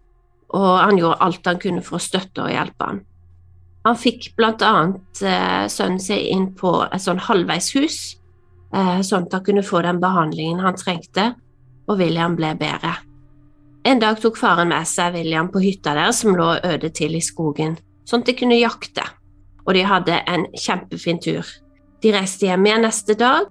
og 0.57 0.71
han 0.83 0.99
gjorde 0.99 1.23
alt 1.27 1.47
han 1.47 1.63
kunne 1.63 1.85
for 1.87 1.99
å 1.99 2.03
støtte 2.03 2.43
og 2.43 2.53
hjelpe 2.53 2.91
han. 2.91 3.05
Han 3.87 3.99
fikk 3.99 4.33
annet 4.43 5.23
eh, 5.23 5.67
sønnen 5.71 6.03
sin 6.03 6.27
inn 6.35 6.47
på 6.59 6.81
et 6.91 7.03
sånn 7.03 7.23
halvveishus, 7.23 8.17
sånn 8.75 9.27
at 9.27 9.37
han 9.37 9.45
kunne 9.47 9.65
få 9.65 9.83
den 9.85 10.01
behandlingen 10.03 10.63
han 10.65 10.79
trengte, 10.79 11.35
og 11.87 12.01
William 12.01 12.35
ble 12.37 12.55
bedre. 12.59 12.97
En 13.87 14.01
dag 14.03 14.19
tok 14.19 14.39
faren 14.41 14.73
med 14.73 14.87
seg 14.91 15.15
William 15.15 15.47
på 15.53 15.63
hytta 15.63 15.95
deres 15.95 16.25
som 16.25 16.35
lå 16.35 16.57
øde 16.67 16.91
til 16.91 17.15
i 17.15 17.23
skogen, 17.23 17.77
sånn 18.09 18.25
at 18.25 18.31
de 18.33 18.35
kunne 18.41 18.59
jakte, 18.59 19.05
og 19.67 19.75
de 19.77 19.85
hadde 19.87 20.19
en 20.27 20.49
kjempefin 20.59 21.21
tur. 21.23 21.47
De 22.03 22.11
reiste 22.15 22.49
hjem 22.49 22.67
igjen 22.67 22.83
neste 22.83 23.15
dag, 23.19 23.47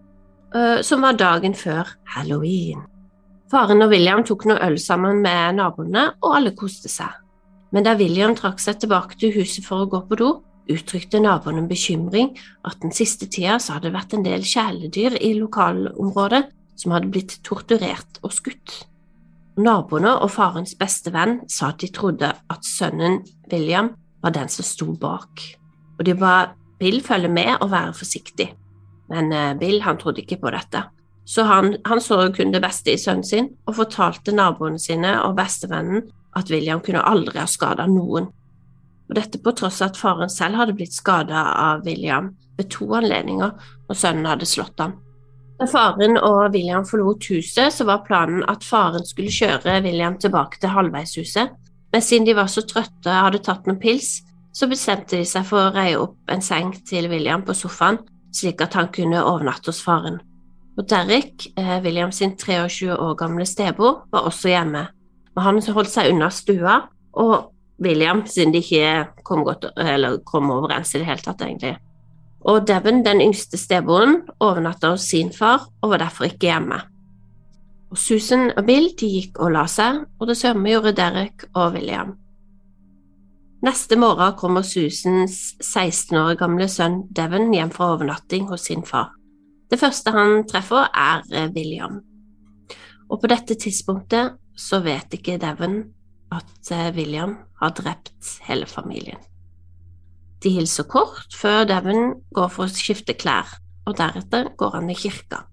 eh, 0.53 0.81
som 0.83 1.01
var 1.01 1.15
dagen 1.19 1.55
før 1.55 1.87
halloween. 2.15 2.83
Faren 3.51 3.81
og 3.85 3.93
William 3.93 4.23
tok 4.25 4.43
noe 4.49 4.59
øl 4.65 4.77
sammen 4.81 5.21
med 5.23 5.55
naboene, 5.55 6.09
og 6.21 6.35
alle 6.35 6.51
koste 6.51 6.91
seg. 6.91 7.13
Men 7.71 7.85
da 7.87 7.95
William 7.95 8.35
trakk 8.35 8.59
seg 8.59 8.79
tilbake 8.81 9.17
til 9.19 9.33
huset 9.35 9.65
for 9.65 9.85
å 9.85 9.89
gå 9.89 10.01
på 10.09 10.19
do, 10.19 10.29
uttrykte 10.71 11.21
naboene 11.21 11.65
bekymring 11.69 12.33
at 12.65 12.79
den 12.81 12.93
siste 12.95 13.27
tida 13.31 13.59
så 13.61 13.75
hadde 13.75 13.89
det 13.89 13.97
vært 13.97 14.15
en 14.17 14.25
del 14.25 14.45
kjæledyr 14.45 15.17
i 15.21 15.33
lokalområdet 15.37 16.43
som 16.79 16.95
hadde 16.95 17.11
blitt 17.13 17.37
torturert 17.45 18.19
og 18.23 18.33
skutt. 18.35 18.81
Naboene 19.55 20.17
og 20.19 20.33
farens 20.35 20.75
beste 20.75 21.13
venn 21.15 21.39
sa 21.51 21.71
at 21.71 21.79
de 21.83 21.91
trodde 21.95 22.33
at 22.33 22.67
sønnen 22.67 23.21
William 23.51 23.93
var 24.23 24.35
den 24.35 24.51
som 24.51 24.67
sto 24.67 24.89
bak, 24.99 25.43
og 25.99 26.03
de 26.07 26.15
ba 26.17 26.51
Bill 26.79 26.99
følge 27.03 27.29
med 27.31 27.61
og 27.61 27.69
være 27.71 27.93
forsiktig. 27.95 28.49
Men 29.07 29.31
eh, 29.31 29.53
Bill 29.55 29.79
han 29.85 29.99
trodde 30.01 30.25
ikke 30.25 30.41
på 30.41 30.51
dette, 30.51 30.81
så 31.25 31.45
han, 31.47 31.77
han 31.85 32.01
så 32.01 32.25
kun 32.35 32.51
det 32.51 32.61
beste 32.61 32.91
i 32.91 32.99
sønnen 32.99 33.23
sin 33.23 33.47
og 33.65 33.77
fortalte 33.79 34.35
naboene 34.35 34.81
sine 34.81 35.15
og 35.23 35.37
bestevennen 35.37 36.03
at 36.35 36.51
William 36.51 36.81
kunne 36.83 37.05
aldri 37.05 37.39
ha 37.39 37.47
skada 37.47 37.87
noen. 37.87 38.27
Og 39.09 39.17
dette 39.19 39.41
på 39.41 39.53
tross 39.57 39.81
av 39.83 39.93
at 39.93 39.99
faren 40.01 40.31
selv 40.31 40.59
hadde 40.59 40.75
blitt 40.77 40.95
skada 40.95 41.45
av 41.61 41.85
William 41.85 42.31
ved 42.57 42.69
to 42.73 42.87
anledninger 42.97 43.51
og 43.89 43.97
sønnen 43.97 44.29
hadde 44.29 44.47
slått 44.49 44.79
ham. 44.81 44.95
Da 45.59 45.67
faren 45.71 46.17
og 46.19 46.51
William 46.51 46.83
forlot 46.87 47.29
huset, 47.31 47.71
så 47.71 47.85
var 47.87 48.03
planen 48.07 48.43
at 48.51 48.65
faren 48.65 49.05
skulle 49.07 49.31
kjøre 49.31 49.79
William 49.85 50.17
tilbake 50.19 50.59
til 50.59 50.73
halvveishuset, 50.73 51.53
men 51.93 52.03
siden 52.03 52.27
de 52.27 52.35
var 52.35 52.49
så 52.51 52.65
trøtte 52.67 53.07
og 53.07 53.27
hadde 53.29 53.43
tatt 53.45 53.69
noen 53.69 53.79
pils, 53.79 54.17
så 54.55 54.67
bestemte 54.71 55.19
de 55.19 55.27
seg 55.27 55.45
for 55.47 55.61
å 55.61 55.73
reie 55.75 55.99
opp 55.99 56.31
en 56.31 56.43
seng 56.43 56.73
til 56.87 57.07
William 57.11 57.43
på 57.45 57.55
sofaen, 57.55 58.01
slik 58.35 58.63
at 58.63 58.75
han 58.75 58.91
kunne 58.91 59.23
overnatte 59.23 59.71
hos 59.71 59.79
faren. 59.83 60.19
Og 60.75 60.89
Derek, 60.91 61.47
eh, 61.55 61.79
William 61.83 62.11
sin 62.11 62.35
23 62.35 62.91
år 62.91 63.15
gamle 63.15 63.45
stebror, 63.47 64.03
var 64.11 64.27
også 64.27 64.51
hjemme, 64.51 64.87
men 65.35 65.43
han 65.43 65.61
holdt 65.61 65.91
seg 65.91 66.11
unna 66.11 66.27
stua, 66.29 66.81
og 67.15 67.54
William, 67.83 68.23
siden 68.25 68.53
de 68.53 68.61
ikke 68.63 69.23
kom, 69.27 69.43
godt, 69.43 69.67
kom 70.25 70.51
overens 70.51 70.93
i 70.95 71.01
det 71.01 71.09
hele 71.09 71.23
tatt, 71.23 71.41
egentlig. 71.43 71.75
Og 72.45 72.67
Devon, 72.67 73.01
den 73.05 73.23
yngste 73.25 73.57
steboren, 73.57 74.21
overnatta 74.39 74.93
hos 74.93 75.07
sin 75.09 75.31
far 75.33 75.65
og 75.81 75.95
var 75.95 76.03
derfor 76.03 76.29
ikke 76.29 76.51
hjemme. 76.51 76.77
Og 77.91 77.97
Susan 77.97 78.51
og 78.53 78.65
Bill 78.67 78.91
de 78.99 79.09
gikk 79.09 79.39
og 79.41 79.53
la 79.55 79.65
seg, 79.71 80.03
og 80.19 80.29
det 80.29 80.37
samme 80.37 80.69
gjorde 80.69 80.95
Derek 80.97 81.47
og 81.53 81.75
William. 81.75 82.15
Neste 83.65 83.97
morgen 83.97 84.35
kommer 84.37 84.61
Susans 84.61 85.55
16 85.63 86.17
år 86.19 86.35
gamle 86.37 86.67
sønn 86.69 87.05
Devon 87.15 87.49
hjem 87.55 87.71
fra 87.73 87.93
overnatting 87.95 88.45
hos 88.51 88.67
sin 88.69 88.85
far. 88.85 89.15
Det 89.71 89.79
første 89.81 90.13
han 90.13 90.43
treffer, 90.45 90.85
er 90.93 91.49
William. 91.55 91.97
Og 93.09 93.21
på 93.21 93.29
dette 93.31 93.57
tidspunktet 93.57 94.37
så 94.55 94.83
vet 94.85 95.17
ikke 95.17 95.39
Devon 95.41 95.79
at 96.33 96.71
eh, 96.71 96.91
William 96.95 97.37
har 97.61 97.73
drept 97.77 98.37
hele 98.47 98.67
familien. 98.69 99.19
De 100.43 100.51
hilser 100.53 100.87
kort 100.89 101.33
før 101.33 101.65
Devon 101.69 102.19
går 102.35 102.49
for 102.53 102.67
å 102.67 102.71
skifte 102.71 103.15
klær, 103.17 103.49
og 103.85 103.97
deretter 103.97 104.51
går 104.57 104.79
han 104.79 104.89
i 104.91 104.97
kirka. 104.97 105.45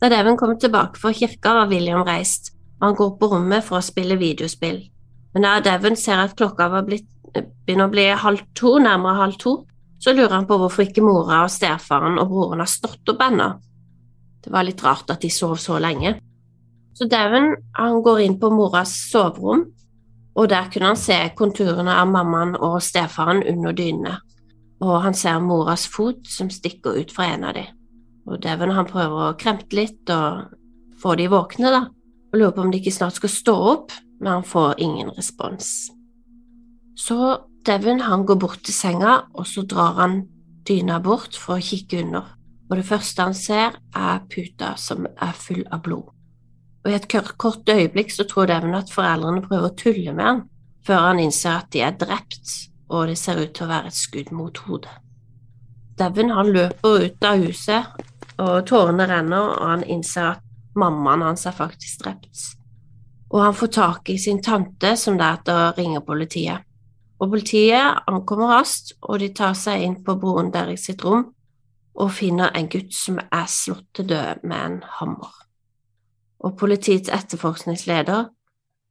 Da 0.00 0.08
Devon 0.12 0.38
kommer 0.40 0.58
tilbake 0.60 1.00
fra 1.00 1.12
kirka, 1.12 1.54
var 1.58 1.70
William 1.70 2.04
reist, 2.06 2.52
og 2.80 2.88
han 2.88 2.98
går 2.98 3.16
på 3.20 3.30
rommet 3.34 3.66
for 3.66 3.80
å 3.80 3.84
spille 3.84 4.18
videospill. 4.20 4.84
Men 5.34 5.46
da 5.46 5.58
Devon 5.64 5.98
ser 5.98 6.22
at 6.22 6.36
klokka 6.38 6.70
blitt, 6.86 7.08
begynner 7.34 7.88
å 7.88 7.92
bli 7.92 8.06
halv 8.18 8.46
to, 8.58 8.78
nærmere 8.82 9.20
halv 9.20 9.38
to, 9.42 9.56
så 10.00 10.14
lurer 10.16 10.32
han 10.32 10.48
på 10.48 10.56
hvorfor 10.56 10.86
ikke 10.86 11.04
mora 11.04 11.42
og 11.44 11.52
stefaren 11.52 12.16
og 12.18 12.30
broren 12.30 12.62
har 12.62 12.70
stått 12.70 13.12
opp 13.12 13.20
ennå. 13.26 13.50
Det 14.40 14.52
var 14.52 14.64
litt 14.64 14.80
rart 14.82 15.10
at 15.12 15.20
de 15.20 15.28
sov 15.32 15.58
så 15.60 15.76
lenge. 15.82 16.14
Så 16.96 17.06
Devon 17.08 17.52
går 17.76 18.22
inn 18.24 18.38
på 18.40 18.48
moras 18.52 18.94
soverom, 19.10 19.66
og 20.40 20.48
der 20.48 20.70
kunne 20.72 20.94
han 20.94 20.98
se 20.98 21.16
konturene 21.36 21.92
av 22.00 22.08
mammaen 22.08 22.54
og 22.56 22.78
stefaren 22.84 23.42
under 23.44 23.74
dynene, 23.76 24.14
og 24.80 25.02
han 25.04 25.16
ser 25.16 25.42
moras 25.44 25.84
fot 25.92 26.24
som 26.28 26.48
stikker 26.48 26.96
ut 26.96 27.12
fra 27.12 27.26
en 27.34 27.44
av 27.44 27.56
dem. 27.58 27.68
Og 28.30 28.40
Devon 28.40 28.72
han 28.72 28.88
prøver 28.88 29.26
å 29.26 29.36
kremte 29.40 29.76
litt 29.76 30.12
og 30.14 30.54
få 31.00 31.16
de 31.20 31.26
våkne, 31.28 31.72
da, 31.74 31.82
og 32.32 32.38
lurer 32.38 32.54
på 32.56 32.64
om 32.64 32.72
de 32.72 32.80
ikke 32.80 32.94
snart 32.94 33.18
skal 33.18 33.32
stå 33.34 33.56
opp, 33.74 33.92
men 34.20 34.38
han 34.38 34.46
får 34.46 34.80
ingen 34.80 35.10
respons. 35.16 35.90
Så 36.96 37.18
Devon 37.66 38.00
han 38.06 38.24
går 38.28 38.40
bort 38.40 38.62
til 38.64 38.76
senga, 38.76 39.18
og 39.36 39.48
så 39.48 39.66
drar 39.68 39.98
han 40.00 40.22
dyna 40.68 41.00
bort 41.04 41.36
for 41.36 41.58
å 41.58 41.64
kikke 41.64 42.00
under, 42.06 42.32
og 42.70 42.80
det 42.80 42.86
første 42.88 43.28
han 43.28 43.36
ser, 43.36 43.76
er 43.92 44.24
puta 44.32 44.72
som 44.80 45.04
er 45.10 45.36
full 45.36 45.66
av 45.68 45.84
blod. 45.84 46.08
Og 46.90 46.94
i 46.94 46.98
et 46.98 47.36
kort, 47.38 47.68
øyeblikk 47.70 48.10
så 48.10 48.24
tror 48.26 48.48
Devon 48.50 48.74
at 48.74 48.88
foreldrene 48.90 49.44
prøver 49.44 49.68
å 49.68 49.76
tulle 49.78 50.10
med 50.10 50.24
han, 50.26 50.38
før 50.82 51.04
han 51.04 51.20
innser 51.22 51.60
at 51.60 51.68
de 51.70 51.84
er 51.86 51.92
drept, 51.94 52.54
og 52.90 53.06
det 53.06 53.14
ser 53.20 53.38
ut 53.38 53.52
til 53.54 53.68
å 53.68 53.70
være 53.70 53.92
et 53.92 53.94
skudd 53.94 54.32
mot 54.34 54.56
hodet. 54.64 54.96
Devon 56.00 56.32
han 56.34 56.48
løper 56.50 57.04
ut 57.04 57.26
av 57.28 57.44
huset, 57.44 57.92
og 58.42 58.66
tårene 58.66 59.06
renner, 59.06 59.52
og 59.52 59.68
han 59.70 59.84
innser 59.86 60.32
at 60.32 60.42
mammaen 60.74 61.22
hans 61.22 61.46
er 61.46 61.54
faktisk 61.54 62.02
drept. 62.02 62.42
Og 63.30 63.38
han 63.44 63.54
får 63.54 63.70
tak 63.76 64.10
i 64.10 64.16
sin 64.18 64.42
tante, 64.42 64.96
som 64.98 65.20
deretter 65.20 65.78
ringer 65.78 66.02
politiet. 66.02 66.64
Og 67.22 67.30
politiet 67.36 68.00
ankommer 68.10 68.50
raskt, 68.56 68.96
og 69.02 69.22
de 69.22 69.28
tar 69.30 69.54
seg 69.54 69.84
inn 69.86 69.94
på 70.02 70.16
broren 70.18 70.50
deres 70.50 70.88
sitt 70.90 71.06
rom 71.06 71.28
og 72.00 72.10
finner 72.18 72.50
en 72.58 72.66
gutt 72.70 72.90
som 72.96 73.22
er 73.22 73.46
slått 73.46 73.86
til 73.94 74.10
døde 74.10 74.40
med 74.42 74.58
en 74.58 74.82
hammer. 74.98 75.49
Og 76.40 76.56
politiets 76.58 77.10
etterforskningsleder 77.12 78.22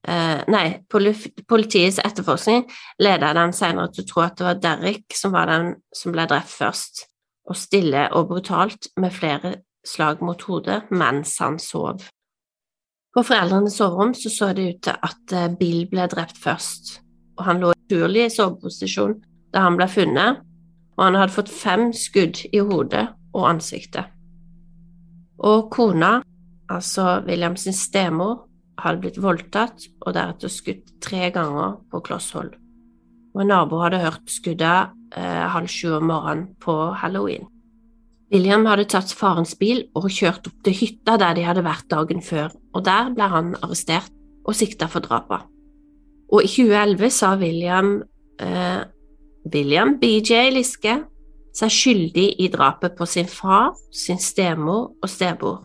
eh, 0.08 0.41
Nei, 0.53 0.65
politiets 0.89 2.00
etterforskning 2.03 2.68
leder 3.01 3.34
dem 3.38 3.53
senere 3.56 3.89
til 3.94 4.06
å 4.06 4.10
tro 4.12 4.25
at 4.25 4.38
det 4.38 4.48
var 4.48 4.62
Derrick 4.63 5.18
som 5.18 5.34
var 5.34 5.50
den 5.50 5.74
som 5.96 6.13
ble 6.13 6.27
drept 6.29 6.53
først, 6.53 7.06
og 7.50 7.58
stille 7.58 8.06
og 8.13 8.29
brutalt 8.29 8.91
med 9.01 9.15
flere 9.15 9.56
slag 9.86 10.22
mot 10.25 10.41
hodet 10.46 10.84
mens 10.94 11.38
han 11.41 11.58
sov. 11.62 12.06
På 13.15 13.24
foreldrenes 13.25 13.79
soverom 13.79 14.13
så, 14.13 14.29
så 14.29 14.51
det 14.53 14.68
ut 14.70 14.84
til 14.86 15.00
at 15.10 15.34
eh, 15.34 15.50
Bill 15.58 15.88
ble 15.89 16.06
drept 16.12 16.38
først, 16.38 17.00
og 17.39 17.48
han 17.48 17.63
lå 17.63 17.74
naturlig 17.74 18.27
i 18.27 18.36
soveposisjon 18.36 19.18
da 19.53 19.65
han 19.65 19.79
ble 19.79 19.88
funnet, 19.89 20.44
og 21.00 21.06
han 21.08 21.18
hadde 21.18 21.34
fått 21.34 21.50
fem 21.50 21.89
skudd 21.96 22.44
i 22.53 22.62
hodet 22.62 23.08
og 23.34 23.48
ansiktet. 23.50 24.12
Og 25.39 25.70
kona, 25.72 26.20
altså 26.70 27.20
Williams 27.28 27.68
stemor, 27.78 28.46
hadde 28.80 29.02
blitt 29.04 29.20
voldtatt 29.20 29.90
og 30.06 30.14
deretter 30.16 30.52
skutt 30.52 30.94
tre 31.04 31.30
ganger 31.36 31.80
på 31.92 32.00
kloss 32.06 32.32
hold. 32.36 32.54
Og 33.36 33.44
en 33.44 33.52
nabo 33.52 33.82
hadde 33.84 34.02
hørt 34.02 34.32
skuddet 34.32 34.94
eh, 35.18 35.46
halv 35.54 35.68
sju 35.68 35.98
om 35.98 36.08
morgenen 36.10 36.46
på 36.64 36.76
halloween. 37.02 37.48
William 38.32 38.66
hadde 38.70 38.88
tatt 38.94 39.12
farens 39.18 39.56
bil 39.58 39.88
og 39.98 40.08
kjørt 40.14 40.48
opp 40.48 40.64
til 40.66 40.78
hytta 40.78 41.18
der 41.20 41.36
de 41.36 41.46
hadde 41.48 41.66
vært 41.66 41.90
dagen 41.92 42.22
før, 42.24 42.54
og 42.78 42.86
der 42.86 43.10
ble 43.16 43.30
han 43.32 43.56
arrestert 43.60 44.14
og 44.46 44.56
sikta 44.58 44.88
for 44.90 45.04
drapet. 45.06 45.44
Og 46.30 46.46
i 46.46 46.50
2011 46.50 47.14
sa 47.14 47.34
William 47.42 47.98
eh, 48.40 48.82
William 49.50 49.96
BJ 50.00 50.52
Liske 50.54 51.00
seg 51.60 51.74
skyldig 51.74 52.28
i 52.44 52.48
drapet 52.54 52.96
på 52.98 53.08
sin 53.10 53.28
far, 53.28 53.74
sin 53.92 54.20
stemor 54.22 54.94
og 55.02 55.10
stebror, 55.10 55.64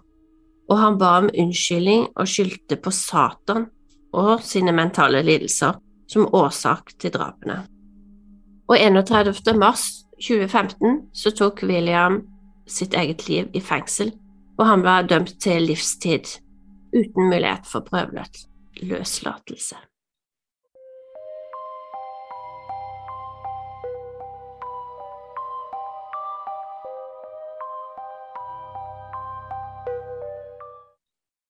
og 0.70 0.78
han 0.80 0.98
ba 0.98 1.18
om 1.20 1.30
unnskyldning 1.30 2.08
og 2.14 2.28
skyldte 2.28 2.78
på 2.80 2.92
Satan 2.94 3.66
og 4.14 4.42
sine 4.46 4.72
mentale 4.72 5.22
lidelser 5.26 5.78
som 6.10 6.28
årsak 6.34 6.94
til 7.00 7.12
drapene. 7.14 7.62
Og 8.68 8.78
31. 8.78 9.58
mars 9.60 9.88
2015 10.22 11.08
så 11.12 11.32
tok 11.36 11.62
William 11.68 12.22
sitt 12.70 12.94
eget 12.94 13.28
liv 13.28 13.50
i 13.52 13.60
fengsel, 13.60 14.12
og 14.58 14.66
han 14.68 14.84
ble 14.84 15.02
dømt 15.10 15.34
til 15.42 15.66
livstid 15.68 16.38
uten 16.94 17.28
mulighet 17.28 17.66
for 17.68 17.84
prøveløslatelse. 17.84 19.76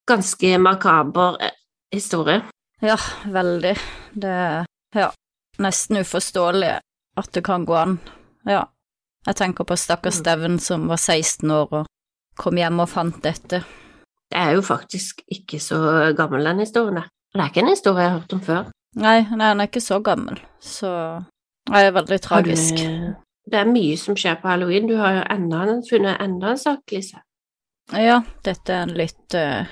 Ganske 0.06 0.58
makaber 0.58 1.38
eh, 1.42 1.54
historie. 1.92 2.42
Ja, 2.80 2.96
veldig. 3.24 3.76
Det 4.12 4.28
er 4.30 4.66
ja, 4.94 5.10
nesten 5.58 6.02
uforståelig 6.02 6.74
at 7.16 7.32
det 7.32 7.44
kan 7.46 7.64
gå 7.64 7.74
an. 7.74 7.98
Ja. 8.44 8.66
Jeg 9.24 9.36
tenker 9.36 9.64
på 9.64 9.76
stakkars 9.76 10.18
Mm. 10.18 10.20
Steven 10.20 10.58
som 10.60 10.88
var 10.88 10.96
16 10.96 11.50
år 11.50 11.72
og 11.72 11.86
kom 12.36 12.56
hjem 12.56 12.80
og 12.80 12.88
fant 12.88 13.22
dette. 13.22 13.62
Det 14.30 14.38
er 14.40 14.50
jo 14.56 14.62
faktisk 14.62 15.22
ikke 15.30 15.60
så 15.60 16.12
gammel, 16.16 16.44
den 16.44 16.58
historien 16.58 16.94
der. 16.98 17.08
Det 17.32 17.40
er 17.40 17.48
ikke 17.48 17.60
en 17.60 17.68
historie 17.72 18.02
jeg 18.02 18.10
har 18.10 18.18
hørt 18.18 18.32
om 18.32 18.40
før. 18.40 18.64
Nei, 18.96 19.20
nei, 19.30 19.46
han 19.48 19.60
er 19.60 19.70
ikke 19.70 19.80
så 19.80 19.98
gammel, 20.04 20.40
så 20.60 20.90
det 21.70 21.80
er 21.80 21.94
veldig 21.96 22.20
tragisk. 22.22 22.74
Det 23.50 23.58
er 23.58 23.70
mye 23.70 23.96
som 23.98 24.16
skjer 24.16 24.36
på 24.42 24.48
halloween. 24.48 24.86
Du 24.88 24.96
har 24.96 25.16
jo 25.16 25.24
enda 25.30 25.80
funnet 25.88 26.20
enda 26.20 26.52
en 26.52 26.58
sak, 26.58 26.82
Lise. 26.92 27.22
Ja, 27.92 28.20
dette 28.44 28.72
er 28.72 28.82
en 28.86 28.94
litt 28.96 29.34
eh, 29.34 29.66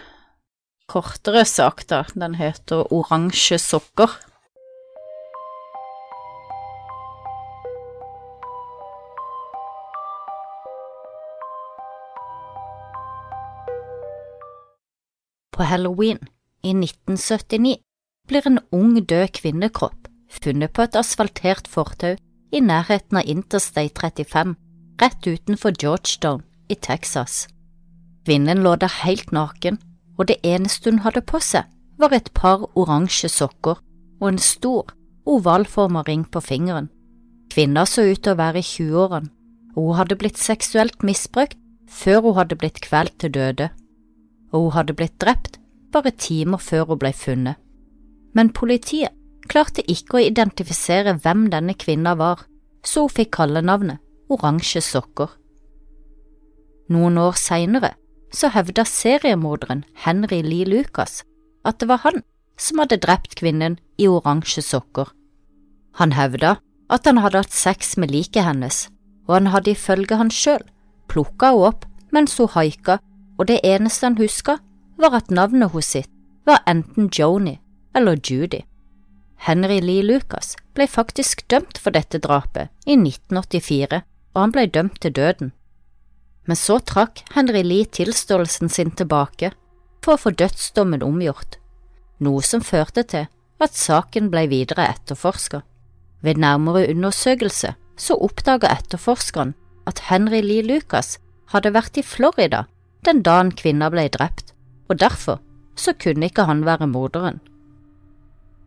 kortere 0.90 1.44
sak, 1.44 1.86
da. 1.88 2.04
Den 2.14 2.34
heter 2.34 2.92
Oransje 2.92 3.58
sokker. 3.58 4.10
På 15.52 15.62
halloween 15.68 16.18
i 16.64 16.72
1979 16.72 17.76
blir 18.28 18.46
en 18.46 18.58
ung 18.72 18.96
død 18.96 19.34
kvinnekropp 19.36 20.08
funnet 20.32 20.72
på 20.72 20.86
et 20.86 20.96
asfaltert 20.96 21.68
fortau 21.68 22.16
i 22.52 22.60
nærheten 22.60 23.18
av 23.20 23.28
Interstate 23.28 23.92
35, 24.00 24.54
rett 25.02 25.26
utenfor 25.26 25.76
Georgetown 25.78 26.42
i 26.68 26.74
Texas. 26.74 27.46
Kvinnen 28.24 28.62
lå 28.64 28.74
der 28.80 28.92
helt 29.02 29.32
naken, 29.32 29.78
og 30.22 30.28
det 30.30 30.38
eneste 30.46 30.92
hun 30.92 31.00
hadde 31.02 31.24
på 31.26 31.40
seg, 31.42 31.66
var 31.98 32.14
et 32.14 32.30
par 32.34 32.68
oransje 32.78 33.26
sokker 33.30 33.80
og 34.22 34.26
en 34.28 34.38
stor, 34.38 34.92
ovalformet 35.26 36.06
ring 36.06 36.22
på 36.30 36.40
fingeren. 36.40 36.88
Kvinna 37.50 37.82
så 37.90 38.04
ut 38.06 38.22
til 38.22 38.36
å 38.36 38.38
være 38.38 38.62
i 38.62 38.66
20-årene, 38.66 39.32
og 39.74 39.88
hun 39.88 39.98
hadde 39.98 40.18
blitt 40.20 40.38
seksuelt 40.38 41.02
misbrukt 41.02 41.58
før 41.90 42.20
hun 42.28 42.36
hadde 42.38 42.58
blitt 42.60 42.78
kvalt 42.84 43.16
til 43.18 43.32
døde, 43.34 43.72
og 44.52 44.68
hun 44.68 44.76
hadde 44.76 44.94
blitt 44.94 45.18
drept 45.18 45.58
bare 45.92 46.14
timer 46.14 46.62
før 46.62 46.92
hun 46.92 47.02
ble 47.02 47.10
funnet. 47.16 47.58
Men 48.32 48.54
politiet 48.54 49.10
klarte 49.50 49.82
ikke 49.90 50.20
å 50.20 50.22
identifisere 50.22 51.16
hvem 51.18 51.48
denne 51.50 51.74
kvinna 51.74 52.14
var, 52.14 52.46
så 52.86 53.08
hun 53.08 53.16
fikk 53.16 53.34
kallenavnet 53.40 53.98
Oransje 54.32 54.80
sokker. 54.80 55.34
Noen 56.94 57.18
år 57.20 57.34
seinere 57.36 57.90
så 58.32 58.48
hevda 58.52 58.84
seriemorderen 58.88 59.84
Henry 60.04 60.42
Lee 60.42 60.66
Lucas 60.68 61.22
at 61.64 61.78
det 61.80 61.88
var 61.88 62.02
han 62.06 62.22
som 62.58 62.82
hadde 62.82 63.00
drept 63.02 63.36
kvinnen 63.38 63.78
i 63.98 64.08
oransje 64.08 64.62
sokker. 64.64 65.08
Han 66.00 66.14
hevda 66.16 66.56
at 66.92 67.06
han 67.08 67.20
hadde 67.22 67.44
hatt 67.44 67.54
sex 67.54 67.96
med 67.96 68.12
liket 68.12 68.44
hennes, 68.44 68.88
og 69.28 69.38
han 69.38 69.52
hadde 69.52 69.72
ifølge 69.72 70.18
han 70.20 70.32
sjøl 70.32 70.64
plukka 71.12 71.52
henne 71.52 71.70
opp 71.70 71.86
mens 72.12 72.36
hun 72.38 72.50
haika, 72.52 72.98
og 73.38 73.48
det 73.48 73.60
eneste 73.64 74.06
han 74.06 74.18
huska, 74.20 74.58
var 75.00 75.16
at 75.16 75.30
navnet 75.30 75.72
hos 75.72 75.94
sitt 75.94 76.10
var 76.46 76.60
enten 76.68 77.08
Joni 77.08 77.58
eller 77.96 78.18
Judy. 78.20 78.60
Henry 79.36 79.80
Lee 79.80 80.02
Lucas 80.02 80.56
ble 80.74 80.86
faktisk 80.86 81.46
dømt 81.48 81.78
for 81.78 81.90
dette 81.90 82.20
drapet 82.22 82.70
i 82.86 82.94
1984, 82.94 84.02
og 84.34 84.40
han 84.40 84.52
ble 84.54 84.66
dømt 84.66 85.00
til 85.00 85.14
døden. 85.16 85.52
Men 86.44 86.58
så 86.58 86.78
trakk 86.82 87.22
Henry 87.34 87.62
Lee 87.62 87.86
tilståelsen 87.86 88.68
sin 88.68 88.90
tilbake 88.90 89.52
for 90.02 90.16
å 90.16 90.22
få 90.24 90.32
dødsdommen 90.34 91.04
omgjort, 91.06 91.58
noe 92.18 92.42
som 92.42 92.64
førte 92.66 93.04
til 93.06 93.28
at 93.62 93.78
saken 93.78 94.30
ble 94.32 94.48
videre 94.50 94.88
etterforska. 94.90 95.62
Ved 96.22 96.40
nærmere 96.42 96.88
undersøkelse 96.90 97.74
så 97.98 98.18
oppdaga 98.18 98.70
etterforskeren 98.74 99.54
at 99.86 100.04
Henry 100.10 100.42
Lee 100.42 100.66
Lucas 100.66 101.18
hadde 101.54 101.74
vært 101.74 101.98
i 101.98 102.06
Florida 102.06 102.64
den 103.06 103.22
dagen 103.26 103.50
kvinna 103.58 103.90
ble 103.90 104.06
drept, 104.14 104.52
og 104.90 104.98
derfor 105.02 105.40
så 105.78 105.94
kunne 105.94 106.28
ikke 106.28 106.46
han 106.46 106.64
være 106.66 106.86
morderen. 106.90 107.40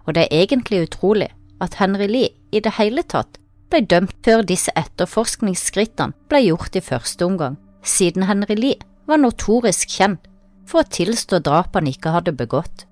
Og 0.06 0.16
det 0.16 0.28
er 0.28 0.44
egentlig 0.44 0.86
utrolig 0.88 1.32
at 1.64 1.78
Henry 1.80 2.08
Lee 2.08 2.34
i 2.52 2.60
det 2.60 2.76
hele 2.78 3.04
tatt 3.04 3.40
ble 3.72 3.82
dømt 3.90 4.16
før 4.24 4.44
disse 4.46 4.72
etterforskningsskrittene 4.78 6.16
ble 6.30 6.44
gjort 6.46 6.76
i 6.76 6.84
første 6.84 7.26
omgang, 7.26 7.56
siden 7.86 8.26
Henry 8.30 8.58
Lee 8.58 8.82
var 9.06 9.22
notorisk 9.22 9.90
kjent 9.98 10.26
for 10.66 10.82
å 10.82 10.90
tilstå 10.98 11.40
drap 11.46 11.78
han 11.78 11.90
ikke 11.90 12.14
hadde 12.16 12.34
begått. 12.36 12.86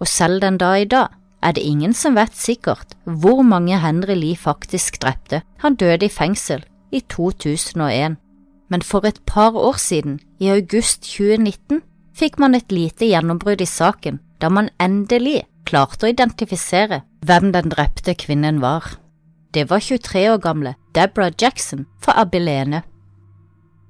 Og 0.00 0.08
selv 0.08 0.40
den 0.42 0.58
dag 0.60 0.80
i 0.80 0.88
dag 0.88 1.14
er 1.42 1.54
det 1.54 1.62
ingen 1.62 1.94
som 1.94 2.16
vet 2.18 2.34
sikkert 2.34 2.96
hvor 3.04 3.42
mange 3.46 3.78
Henry 3.78 4.16
Lee 4.18 4.38
faktisk 4.38 5.00
drepte. 5.02 5.42
Han 5.62 5.76
døde 5.78 6.08
i 6.08 6.12
fengsel 6.12 6.64
i 6.90 7.02
2001. 7.12 8.16
Men 8.68 8.82
for 8.84 9.06
et 9.08 9.20
par 9.26 9.56
år 9.56 9.78
siden, 9.80 10.18
i 10.40 10.50
august 10.52 11.06
2019, 11.08 11.82
fikk 12.12 12.38
man 12.38 12.54
et 12.54 12.72
lite 12.72 13.06
gjennombrudd 13.08 13.62
i 13.64 13.68
saken, 13.68 14.18
da 14.40 14.50
man 14.52 14.68
endelig 14.80 15.46
klarte 15.68 16.06
å 16.06 16.12
identifisere 16.12 17.02
hvem 17.24 17.52
den 17.54 17.72
drepte 17.72 18.14
kvinnen 18.18 18.60
var. 18.60 18.98
Det 19.54 19.70
var 19.70 19.80
23 19.80 20.26
år 20.34 20.40
gamle 20.44 20.74
Deborah 20.94 21.32
Jackson 21.32 21.86
fra 22.02 22.18
Abilene. 22.20 22.82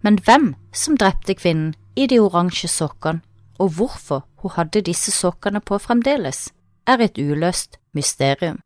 Men 0.02 0.18
hvem 0.22 0.52
som 0.72 0.96
drepte 0.96 1.34
kvinnen 1.34 1.74
i 1.98 2.06
de 2.06 2.20
oransje 2.22 2.70
sokkene, 2.70 3.22
og 3.58 3.74
hvorfor 3.74 4.22
hun 4.38 4.54
hadde 4.54 4.84
disse 4.86 5.10
sokkene 5.10 5.60
på 5.60 5.80
fremdeles, 5.82 6.52
er 6.86 7.02
et 7.02 7.18
uløst 7.18 7.80
mysterium. 7.92 8.60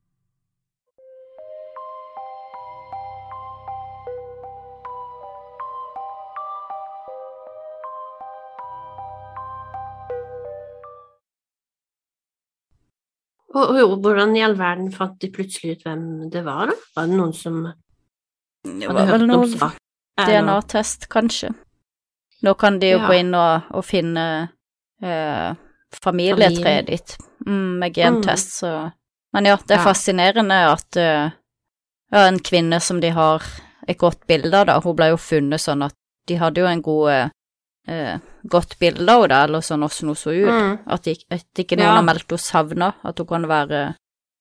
Og, 13.53 13.69
og 13.69 13.97
hvordan 14.01 14.37
i 14.37 14.45
all 14.45 14.57
verden 14.59 14.93
fant 14.93 15.19
de 15.21 15.29
plutselig 15.33 15.77
ut 15.77 15.87
hvem 15.87 16.05
det 16.33 16.45
var, 16.45 16.73
da? 16.73 16.77
Var 16.97 17.09
det 17.09 17.19
noen 17.19 17.35
som 17.37 17.63
Det 17.65 18.89
hadde 18.89 18.95
var 18.97 19.11
hørt 19.13 19.27
om 19.29 19.49
saken? 19.49 19.83
DNA-test, 20.19 21.09
kanskje. 21.09 21.53
Nå 22.43 22.55
kan 22.59 22.79
de 22.79 22.91
jo 22.91 22.99
Ja. 22.99 23.07
gå 23.09 23.15
inn 23.21 23.35
og, 23.35 23.63
og 23.71 23.85
finne 23.85 24.51
eh, 25.03 25.55
familietreet 26.03 26.59
Familie. 26.59 26.83
ditt 26.87 27.17
mm, 27.47 27.79
med 27.79 27.95
gentest, 27.95 28.59
så 28.61 28.93
Men 29.33 29.45
ja, 29.47 29.57
det 29.57 29.71
er 29.77 29.79
Ja. 29.81 29.85
fascinerende 29.85 30.59
at 30.73 30.97
uh, 30.97 31.31
ja, 32.13 32.27
en 32.29 32.39
kvinne 32.39 32.81
som 32.81 33.01
de 33.01 33.09
har 33.11 33.43
et 33.89 33.97
godt 33.99 34.27
bilde 34.27 34.55
av, 34.55 34.67
da, 34.67 34.81
hun 34.81 34.97
ble 34.97 35.09
jo 35.09 35.17
funnet 35.17 35.61
sånn 35.61 35.83
at 35.85 35.95
de 36.29 36.37
hadde 36.37 36.61
jo 36.61 36.67
en 36.67 36.83
god 36.83 37.31
eh, 37.89 38.19
godt 38.47 38.79
bilde 38.79 39.09
av 39.11 39.23
henne, 39.23 39.45
eller 39.45 39.61
sånn 39.61 39.81
hvordan 39.81 40.09
hun 40.13 40.15
så 40.17 40.31
ut. 40.31 40.53
Mm. 40.53 40.79
At, 40.87 41.07
ikke, 41.07 41.25
at 41.31 41.59
ikke 41.59 41.77
noen 41.81 41.97
har 41.97 42.03
meldt 42.03 42.29
henne 42.31 42.39
savna, 42.39 42.93
at 43.03 43.19
hun 43.19 43.27
kan 43.27 43.49
være 43.49 43.95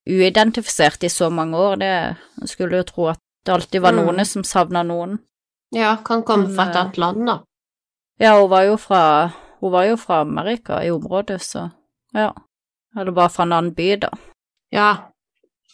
uidentifisert 0.07 1.03
i 1.03 1.09
så 1.09 1.29
mange 1.31 1.57
år. 1.57 1.75
Det 1.81 2.49
skulle 2.49 2.77
jo 2.77 2.83
tro 2.83 3.07
at 3.13 3.19
det 3.45 3.53
alltid 3.55 3.81
var 3.81 3.93
Mm. 3.93 4.05
noen 4.05 4.25
som 4.25 4.43
savna 4.43 4.83
noen. 4.83 5.19
Ja, 5.75 5.95
kan 6.05 6.23
komme 6.27 6.49
fra 6.51 6.67
et 6.69 6.75
eh, 6.75 6.81
annet 6.81 6.97
land, 6.97 7.27
da. 7.27 7.37
Ja, 8.21 8.35
hun 8.41 8.49
var 8.51 8.63
jo 8.67 8.77
fra 8.77 9.03
var 9.61 9.85
jo 9.85 9.97
fra 9.97 10.21
Amerika, 10.21 10.83
i 10.83 10.91
området, 10.91 11.41
så 11.41 11.69
ja. 12.13 12.33
Eller 12.97 13.11
bare 13.11 13.29
fra 13.29 13.43
en 13.43 13.53
annen 13.55 13.73
by, 13.73 13.95
da. 14.01 14.09
Ja. 14.71 14.89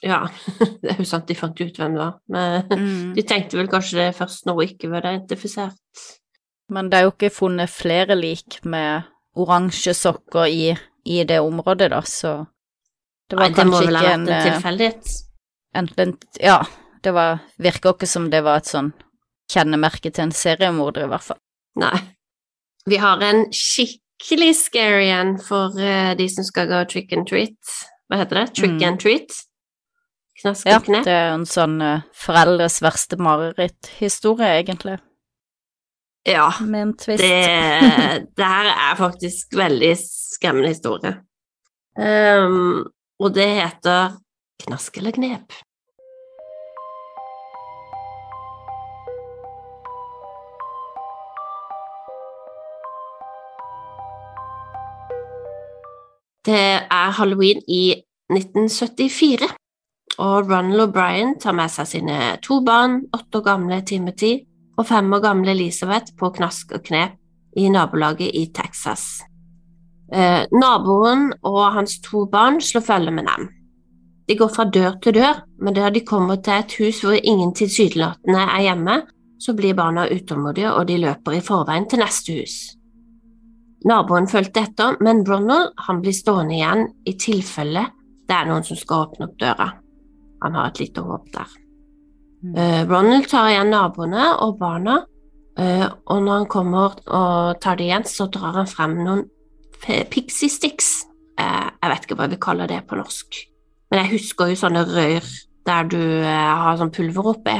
Ja, 0.02 0.28
det 0.82 0.92
er 0.92 1.00
jo 1.02 1.08
sant 1.10 1.28
de 1.28 1.36
fant 1.36 1.58
ut 1.58 1.80
hvem 1.80 1.96
det 1.96 2.02
var, 2.04 2.20
men 2.30 2.68
Mm. 2.70 3.14
de 3.18 3.24
tenkte 3.26 3.58
vel 3.58 3.70
kanskje 3.72 3.98
det 3.98 4.16
først 4.20 4.46
når 4.46 4.54
hun 4.60 4.68
ikke 4.68 4.92
var 4.92 5.08
identifisert. 5.08 5.80
Men 6.70 6.92
det 6.92 7.00
er 7.00 7.08
jo 7.08 7.14
ikke 7.16 7.32
funnet 7.34 7.72
flere 7.72 8.16
lik 8.16 8.60
med 8.64 9.08
oransje 9.38 9.94
sokker 9.96 10.46
i, 10.52 10.76
i 11.06 11.24
det 11.24 11.40
området, 11.40 11.90
da, 11.96 12.02
så 12.02 12.46
det 13.30 13.40
var 13.40 13.48
Nei, 13.48 13.56
det 13.56 13.66
må 13.66 13.80
kanskje 13.80 13.88
vel 13.88 13.96
ha 13.98 14.02
ikke 14.04 14.12
vært 14.12 14.20
en 14.20 14.28
en 14.28 14.36
eh, 14.36 14.46
tilfeldighet. 14.52 15.16
Enten 15.78 16.14
Ja, 16.42 16.60
det 17.04 17.14
var 17.14 17.42
Virker 17.58 17.96
ikke 17.96 18.08
som 18.08 18.30
det 18.32 18.44
var 18.46 18.62
et 18.62 18.70
sånn 18.70 18.94
kjennemerke 19.52 20.12
til 20.12 20.24
en 20.28 20.32
seriemorder, 20.36 21.06
i 21.08 21.12
hvert 21.12 21.24
fall. 21.24 21.40
Nei. 21.80 21.98
Vi 22.88 22.98
har 23.02 23.22
en 23.22 23.46
skikkelig 23.52 24.54
scary 24.56 25.10
en 25.12 25.36
for 25.44 25.76
uh, 25.80 26.14
de 26.18 26.28
som 26.32 26.44
skal 26.48 26.68
gå 26.72 26.84
trick 26.92 27.12
and 27.14 27.28
treat. 27.28 27.58
Hva 28.10 28.22
heter 28.24 28.42
det? 28.44 28.46
Trick 28.56 28.78
Mm. 28.78 28.84
and 28.88 29.00
treat? 29.04 29.34
Knask 30.42 30.68
Ja, 30.70 30.78
og 30.78 30.86
knep? 30.86 31.04
det 31.04 31.14
er 31.18 31.32
en 31.34 31.46
sånn 31.50 31.82
uh, 31.82 32.02
foreldres 32.16 32.80
verste 32.86 33.18
mareritthistorie, 33.18 34.52
egentlig, 34.64 35.00
Ja. 36.28 36.52
med 36.62 36.82
en 36.82 36.94
twist. 36.94 37.24
Det, 37.24 38.28
det 38.38 38.46
her 38.46 38.68
er 38.72 38.96
faktisk 39.00 39.56
veldig 39.58 39.94
skremmende 39.98 40.70
historie. 40.74 41.16
Um, 41.98 42.86
og 43.20 43.34
det 43.34 43.48
heter 43.58 44.18
Knask 44.62 44.98
eller 44.98 45.12
knep. 45.16 45.54
Det 56.48 56.56
er 56.80 57.10
halloween 57.12 57.60
i 57.68 57.92
1974, 58.32 59.50
og 60.18 60.48
Ronald 60.48 60.82
O'Brien 60.86 61.34
tar 61.44 61.56
med 61.58 61.72
seg 61.74 61.90
sine 61.90 62.20
to 62.44 62.62
barn, 62.64 63.02
åtte 63.12 63.42
år 63.42 63.44
gamle 63.50 63.82
Timothy 63.84 64.38
og 64.80 64.88
fem 64.88 65.12
år 65.14 65.26
gamle 65.26 65.52
Elisabeth 65.52 66.16
på 66.20 66.30
knask 66.38 66.72
og 66.72 66.86
knep 66.88 67.18
i 67.60 67.68
nabolaget 67.74 68.32
i 68.32 68.46
Texas. 68.56 69.26
Eh, 70.08 70.48
naboen 70.56 71.34
og 71.44 71.60
hans 71.76 71.98
to 72.06 72.24
barn 72.32 72.62
slår 72.64 72.86
følge 72.94 73.12
med 73.12 73.28
dem. 73.28 73.50
De 74.28 74.40
går 74.40 74.54
fra 74.56 74.70
dør 74.72 74.96
til 75.04 75.20
dør, 75.20 75.44
men 75.60 75.76
da 75.76 75.90
de 75.92 76.06
kommer 76.08 76.40
til 76.40 76.62
et 76.62 76.80
hus 76.80 77.04
hvor 77.04 77.20
ingen 77.20 77.52
tilsynelatende 77.56 78.48
er 78.48 78.66
hjemme, 78.70 79.02
så 79.40 79.54
blir 79.54 79.76
barna 79.76 80.08
utålmodige, 80.08 80.72
og 80.72 80.88
de 80.88 80.98
løper 81.04 81.38
i 81.38 81.44
forveien 81.44 81.90
til 81.90 82.00
neste 82.00 82.40
hus. 82.40 82.77
Naboen 83.86 84.26
fulgte 84.28 84.64
etter, 84.66 84.98
men 85.06 85.22
Ronald 85.28 85.76
han 85.86 86.02
blir 86.02 86.16
stående 86.16 86.56
igjen 86.58 86.88
i 87.06 87.14
tilfelle 87.20 87.86
det 88.28 88.36
er 88.36 88.50
noen 88.50 88.66
som 88.68 88.78
skal 88.80 89.06
åpne 89.06 89.30
opp 89.30 89.38
døra. 89.40 89.70
Han 90.44 90.58
har 90.58 90.70
et 90.70 90.82
lite 90.84 91.04
håp 91.04 91.30
der. 91.34 91.54
Mm. 92.44 92.58
Ronald 92.90 93.30
tar 93.32 93.50
igjen 93.50 93.72
naboene 93.74 94.28
og 94.44 94.60
barna, 94.60 95.00
eh, 95.58 95.86
og 95.88 96.22
når 96.24 96.34
han 96.34 96.50
kommer 96.52 96.98
og 97.08 97.62
tar 97.64 97.80
det 97.80 97.88
igjen, 97.88 98.06
så 98.06 98.28
drar 98.32 98.60
han 98.60 98.70
frem 98.70 98.98
noen 99.00 99.26
pixie 100.12 100.52
sticks. 100.52 101.08
Eh, 101.40 101.70
jeg 101.72 101.94
vet 101.94 102.06
ikke 102.06 102.20
hva 102.20 102.30
vi 102.30 102.42
kaller 102.42 102.70
det 102.70 102.84
på 102.90 103.00
norsk, 103.00 103.42
men 103.92 104.04
jeg 104.04 104.14
husker 104.18 104.52
jo 104.52 104.60
sånne 104.60 104.86
rør 104.86 105.34
der 105.68 105.90
du 105.90 106.00
eh, 106.00 106.54
har 106.62 106.78
sånn 106.80 106.94
pulver 106.94 107.34
oppi, 107.34 107.58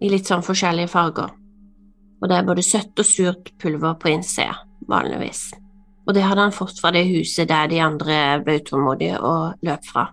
i 0.00 0.12
litt 0.12 0.28
sånn 0.28 0.44
forskjellige 0.44 0.92
farger. 0.92 1.32
Og 2.20 2.28
det 2.28 2.36
er 2.36 2.46
både 2.46 2.64
søtt 2.64 3.00
og 3.00 3.08
surt 3.08 3.50
pulver 3.60 3.96
på 4.00 4.12
innsida, 4.12 4.54
vanligvis. 4.90 5.50
Og 6.08 6.16
det 6.16 6.24
hadde 6.26 6.48
han 6.48 6.54
fått 6.54 6.80
fra 6.82 6.92
det 6.94 7.04
huset 7.10 7.48
der 7.50 7.68
de 7.70 7.80
andre 7.84 8.40
ble 8.44 8.58
utålmodige 8.60 9.20
og 9.22 9.60
løp 9.66 9.86
fra. 9.86 10.08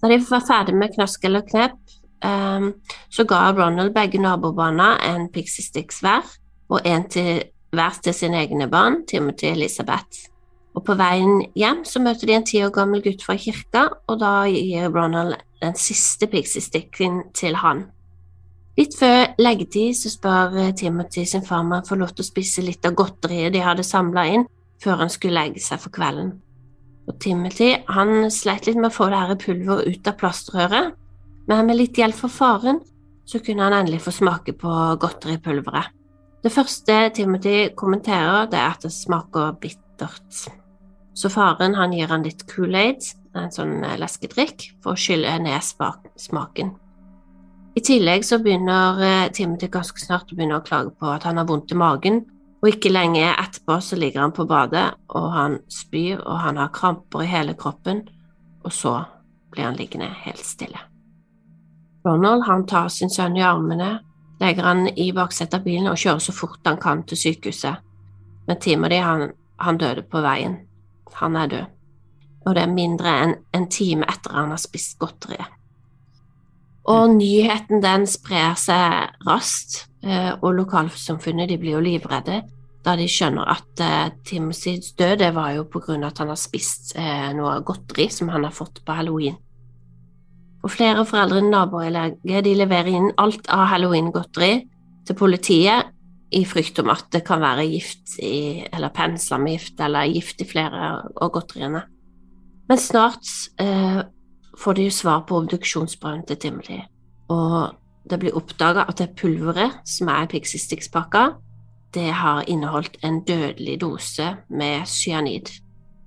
Da 0.00 0.10
de 0.10 0.18
var 0.28 0.44
ferdig 0.44 0.76
med 0.76 0.94
knask 0.94 1.24
eller 1.24 1.44
knep, 1.48 1.76
um, 2.24 2.70
så 3.12 3.24
ga 3.28 3.50
Ronald 3.56 3.94
begge 3.94 4.20
nabobarna 4.20 4.94
en 5.04 5.30
Pixie 5.32 5.64
Sticks 5.64 6.02
hver, 6.04 6.24
og 6.68 6.84
en 6.84 7.08
til 7.08 7.42
hver 7.74 7.98
til 8.02 8.14
sine 8.14 8.42
egne 8.44 8.68
barn, 8.70 9.02
Timothy 9.08 9.50
og 9.50 9.58
Elisabeth. 9.58 10.28
Og 10.74 10.82
på 10.86 10.96
veien 10.98 11.44
hjem 11.54 11.84
så 11.86 12.02
møter 12.02 12.28
de 12.28 12.36
en 12.36 12.46
ti 12.46 12.62
år 12.66 12.72
gammel 12.74 13.02
gutt 13.04 13.22
fra 13.24 13.36
kirka, 13.38 13.86
og 14.08 14.20
da 14.20 14.44
gir 14.50 14.90
Ronald 14.92 15.36
den 15.62 15.76
siste 15.78 16.28
Pixie 16.30 16.62
Sticken 16.62 17.22
til 17.34 17.56
han. 17.60 17.86
Litt 18.74 18.96
før 18.98 19.36
leggetid 19.38 19.94
så 19.94 20.10
spør 20.10 20.56
eh, 20.58 20.72
Timothy 20.74 21.22
sin 21.30 21.44
far 21.46 21.62
om 21.62 21.70
han 21.76 21.86
får 21.86 22.00
lov 22.00 22.14
til 22.14 22.24
å 22.24 22.30
spise 22.30 22.64
litt 22.64 22.86
av 22.88 22.96
godteriet 22.98 23.54
de 23.54 23.62
hadde 23.62 23.86
samla 23.86 24.26
inn, 24.32 24.48
før 24.82 25.04
han 25.04 25.12
skulle 25.12 25.38
legge 25.38 25.62
seg 25.62 25.78
for 25.82 25.94
kvelden. 25.94 26.32
Og 27.06 27.18
Timothy 27.22 27.70
han 27.94 28.30
sleit 28.34 28.66
litt 28.66 28.80
med 28.80 28.90
å 28.90 28.96
få 28.96 29.10
det 29.12 29.20
her 29.20 29.38
pulveret 29.38 29.94
ut 29.94 30.10
av 30.10 30.18
plastrøret, 30.18 30.98
men 31.46 31.68
med 31.68 31.78
litt 31.78 32.00
hjelp 32.00 32.18
fra 32.18 32.32
faren 32.32 32.80
så 33.28 33.40
kunne 33.44 33.64
han 33.64 33.76
endelig 33.78 34.02
få 34.04 34.12
smake 34.18 34.56
på 34.58 34.72
godteripulveret. 35.00 35.92
Det 36.44 36.52
første 36.52 36.96
Timothy 37.16 37.70
kommenterer, 37.78 38.50
det 38.52 38.58
er 38.60 38.74
at 38.74 38.82
det 38.84 38.92
smaker 38.92 39.54
bittert. 39.62 40.44
Så 41.16 41.30
faren 41.32 41.76
han 41.78 41.94
gir 41.94 42.10
han 42.10 42.26
litt 42.26 42.42
Kool-Aid, 42.50 43.06
en 43.38 43.52
sånn 43.54 43.78
eh, 43.86 43.96
leskedrikk, 44.00 44.72
for 44.82 44.92
å 44.92 45.00
skylle 45.00 45.38
ned 45.40 45.62
smaken. 46.20 46.74
I 47.74 47.82
tillegg 47.82 48.22
så 48.24 48.38
begynner 48.38 49.00
eh, 49.02 49.32
Timothy 49.34 49.66
ganske 49.72 49.98
snart 49.98 50.30
å 50.30 50.36
begynne 50.36 50.60
å 50.60 50.64
klage 50.64 50.92
på 50.94 51.10
at 51.10 51.26
han 51.26 51.40
har 51.40 51.48
vondt 51.48 51.74
i 51.74 51.78
magen, 51.78 52.20
og 52.62 52.70
ikke 52.70 52.92
lenge 52.92 53.26
etterpå 53.32 53.80
så 53.82 53.98
ligger 53.98 54.22
han 54.22 54.32
på 54.32 54.46
badet, 54.48 54.86
og 55.10 55.26
han 55.34 55.58
spyr, 55.68 56.20
og 56.22 56.38
han 56.44 56.60
har 56.62 56.70
kramper 56.72 57.24
i 57.24 57.28
hele 57.28 57.56
kroppen, 57.58 58.04
og 58.64 58.72
så 58.72 58.94
blir 59.52 59.66
han 59.66 59.76
liggende 59.76 60.06
helt 60.22 60.44
stille. 60.46 60.78
Ronald 62.06 62.46
han 62.46 62.64
tar 62.68 62.88
sin 62.92 63.10
sønn 63.10 63.36
i 63.36 63.44
armene, 63.44 63.98
legger 64.40 64.70
han 64.70 64.86
i 64.88 65.10
baksetet 65.16 65.58
av 65.58 65.66
bilen 65.66 65.90
og 65.90 65.98
kjører 65.98 66.22
så 66.22 66.34
fort 66.36 66.62
han 66.68 66.78
kan 66.80 67.02
til 67.08 67.18
sykehuset. 67.18 67.82
Men 68.46 68.60
Timothy 68.60 69.02
han, 69.02 69.30
han 69.58 69.80
døde 69.80 70.04
på 70.06 70.22
veien. 70.24 70.58
Han 71.20 71.36
er 71.40 71.50
død. 71.52 71.68
Og 72.44 72.54
det 72.54 72.64
er 72.64 72.74
mindre 72.74 73.18
enn 73.24 73.36
en 73.56 73.68
time 73.72 74.06
etter 74.10 74.36
han 74.36 74.52
har 74.52 74.60
spist 74.60 74.98
godteriet. 75.00 75.63
Og 76.92 77.14
nyheten 77.16 77.80
den 77.80 78.04
sprer 78.10 78.58
seg 78.60 79.14
raskt, 79.24 79.86
eh, 80.04 80.32
og 80.36 80.52
lokalsamfunnet 80.58 81.48
de 81.48 81.58
blir 81.60 81.78
jo 81.78 81.84
livredde 81.84 82.42
da 82.84 82.94
de 83.00 83.06
skjønner 83.08 83.48
at 83.48 83.80
uh, 83.80 84.10
Timothys 84.28 84.92
død 84.98 85.16
det 85.22 85.30
var 85.32 85.54
jo 85.56 85.64
på 85.72 85.80
grunn 85.86 86.04
av 86.04 86.12
at 86.12 86.20
han 86.20 86.32
har 86.34 86.36
spist 86.36 86.92
uh, 86.98 87.30
noe 87.32 87.56
godteri 87.64 88.10
som 88.12 88.28
han 88.28 88.44
har 88.44 88.52
fått 88.52 88.82
på 88.84 88.96
halloween. 88.96 89.38
Og 90.64 90.72
flere 90.72 91.04
foreldre 91.08 91.40
i 91.40 91.48
nabolaget 91.48 92.44
de 92.44 92.54
leverer 92.56 92.92
inn 92.92 93.10
alt 93.20 93.48
av 93.52 93.66
halloween-godteri 93.72 94.52
til 95.08 95.16
politiet 95.16 95.90
i 96.34 96.42
frykt 96.48 96.80
om 96.80 96.90
at 96.92 97.10
det 97.12 97.22
kan 97.26 97.42
være 97.42 97.66
gift 97.68 98.16
i, 98.18 98.64
eller 98.72 98.92
pensla 98.94 99.38
med 99.38 99.58
gift, 99.58 99.76
eller 99.84 100.08
gift 100.08 100.40
i 100.40 100.48
flere 100.48 100.88
av 101.04 101.32
godteriene. 101.32 101.84
Men 102.68 102.80
snart 102.80 103.28
eh, 103.60 104.00
får 104.58 104.74
de 104.74 104.88
jo 104.88 104.90
svar 104.94 105.24
på 105.28 105.38
obduksjonsbrønnen 105.42 106.26
til 106.26 106.36
Timothy, 106.36 106.80
og 107.28 107.74
det 108.10 108.18
blir 108.20 108.36
oppdaga 108.36 108.84
at 108.88 109.00
det 109.00 109.14
pulveret 109.16 109.80
som 109.88 110.10
er 110.12 110.26
i 110.26 110.30
Pixie 110.30 110.60
Sticks-pakka, 110.60 111.30
det 111.94 112.10
har 112.10 112.44
inneholdt 112.50 112.98
en 113.06 113.20
dødelig 113.24 113.80
dose 113.80 114.36
med 114.50 114.86
cyanid. 114.86 115.50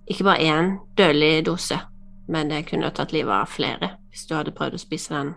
Ikke 0.08 0.24
bare 0.24 0.44
én 0.44 0.72
dødelig 0.98 1.46
dose, 1.46 1.80
men 2.28 2.52
det 2.52 2.68
kunne 2.70 2.92
tatt 2.92 3.14
livet 3.16 3.34
av 3.34 3.48
flere 3.52 3.96
hvis 4.12 4.26
du 4.28 4.36
hadde 4.36 4.54
prøvd 4.56 4.78
å 4.78 4.82
spise 4.82 5.14
den, 5.14 5.34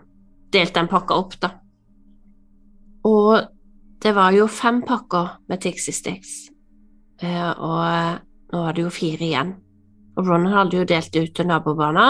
delt 0.53 0.73
den 0.75 0.89
pakka 0.89 1.17
opp, 1.17 1.35
da. 1.41 1.51
Og 3.05 3.43
det 4.01 4.15
var 4.17 4.33
jo 4.33 4.47
fem 4.49 4.81
pakker 4.85 5.37
med 5.49 5.61
Tixie 5.61 5.93
Sticks, 5.93 6.49
eh, 7.21 7.51
og 7.51 8.21
nå 8.51 8.63
var 8.65 8.73
det 8.73 8.85
jo 8.85 8.93
fire 8.93 9.27
igjen. 9.27 9.53
Og 10.17 10.27
Ronald 10.27 10.55
hadde 10.55 10.79
jo 10.79 10.87
delt 10.89 11.15
ut 11.15 11.33
til 11.35 11.47
nabobarna, 11.47 12.07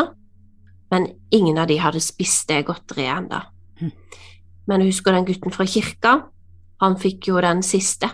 men 0.91 1.07
ingen 1.31 1.57
av 1.57 1.69
de 1.69 1.79
hadde 1.79 2.01
spist 2.03 2.49
det 2.49 2.65
godteriet 2.67 3.17
ennå. 3.17 3.41
Men 4.67 4.81
Men 4.81 4.85
husker 4.85 5.11
den 5.11 5.25
gutten 5.25 5.51
fra 5.51 5.65
kirka? 5.65 6.27
Han 6.81 6.97
fikk 6.99 7.27
jo 7.27 7.41
den 7.41 7.63
siste. 7.63 8.09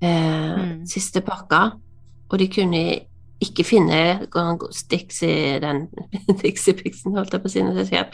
Eh, 0.00 0.36
Mm. 0.58 0.86
Siste 0.86 1.20
pakka, 1.20 1.72
og 2.30 2.38
de 2.38 2.48
kunne 2.48 3.00
ikke 3.40 3.64
finne 3.64 4.28
i 5.22 5.58
den 5.62 5.86
Dixie 6.42 6.74
Pixen, 6.74 7.14
holdt 7.14 7.32
jeg 7.32 7.42
på 7.42 7.46
å 7.46 7.52
si, 7.52 7.62
når 7.62 7.76
jeg 7.82 7.86
sier 7.86 8.08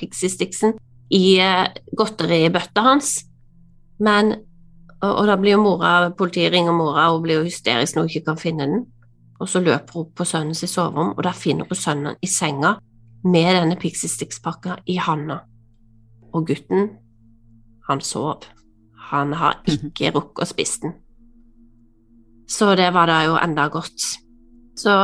i 1.11 1.39
eh, 1.41 1.69
godteribøtta 1.97 2.85
hans. 2.85 3.25
Men 3.99 4.35
og, 5.05 5.13
og 5.21 5.27
da 5.29 5.37
blir 5.37 5.57
jo 5.57 5.63
mora, 5.63 6.11
politiet 6.17 6.53
ringer 6.53 6.73
mora 6.77 7.11
og 7.13 7.23
blir 7.25 7.41
jo 7.41 7.49
hysterisk 7.49 7.97
når 7.97 8.07
hun 8.07 8.13
ikke 8.13 8.29
kan 8.31 8.41
finne 8.41 8.69
den. 8.71 8.85
Og 9.41 9.49
så 9.51 9.61
løper 9.61 9.99
hun 9.99 10.11
på 10.17 10.25
sønnen 10.25 10.57
sitt 10.57 10.73
soverom, 10.73 11.13
og 11.17 11.23
da 11.27 11.33
finner 11.37 11.69
hun 11.69 11.79
sønnen 11.79 12.21
i 12.23 12.31
senga 12.31 12.77
med 13.25 13.51
denne 13.57 13.79
Pixie 13.81 14.11
Sticks-pakka 14.11 14.79
i 14.91 14.99
handa. 15.01 15.41
Og 16.35 16.47
gutten, 16.49 16.91
han 17.89 18.03
sov. 18.05 18.45
Han 19.11 19.35
har 19.37 19.61
ikke 19.69 20.13
rukket 20.15 20.45
å 20.45 20.49
spise 20.49 20.85
den. 20.85 20.95
Så 22.49 22.75
det 22.77 22.91
var 22.93 23.09
da 23.09 23.23
jo 23.25 23.39
enda 23.41 23.69
godt. 23.73 24.05
Så 24.77 24.95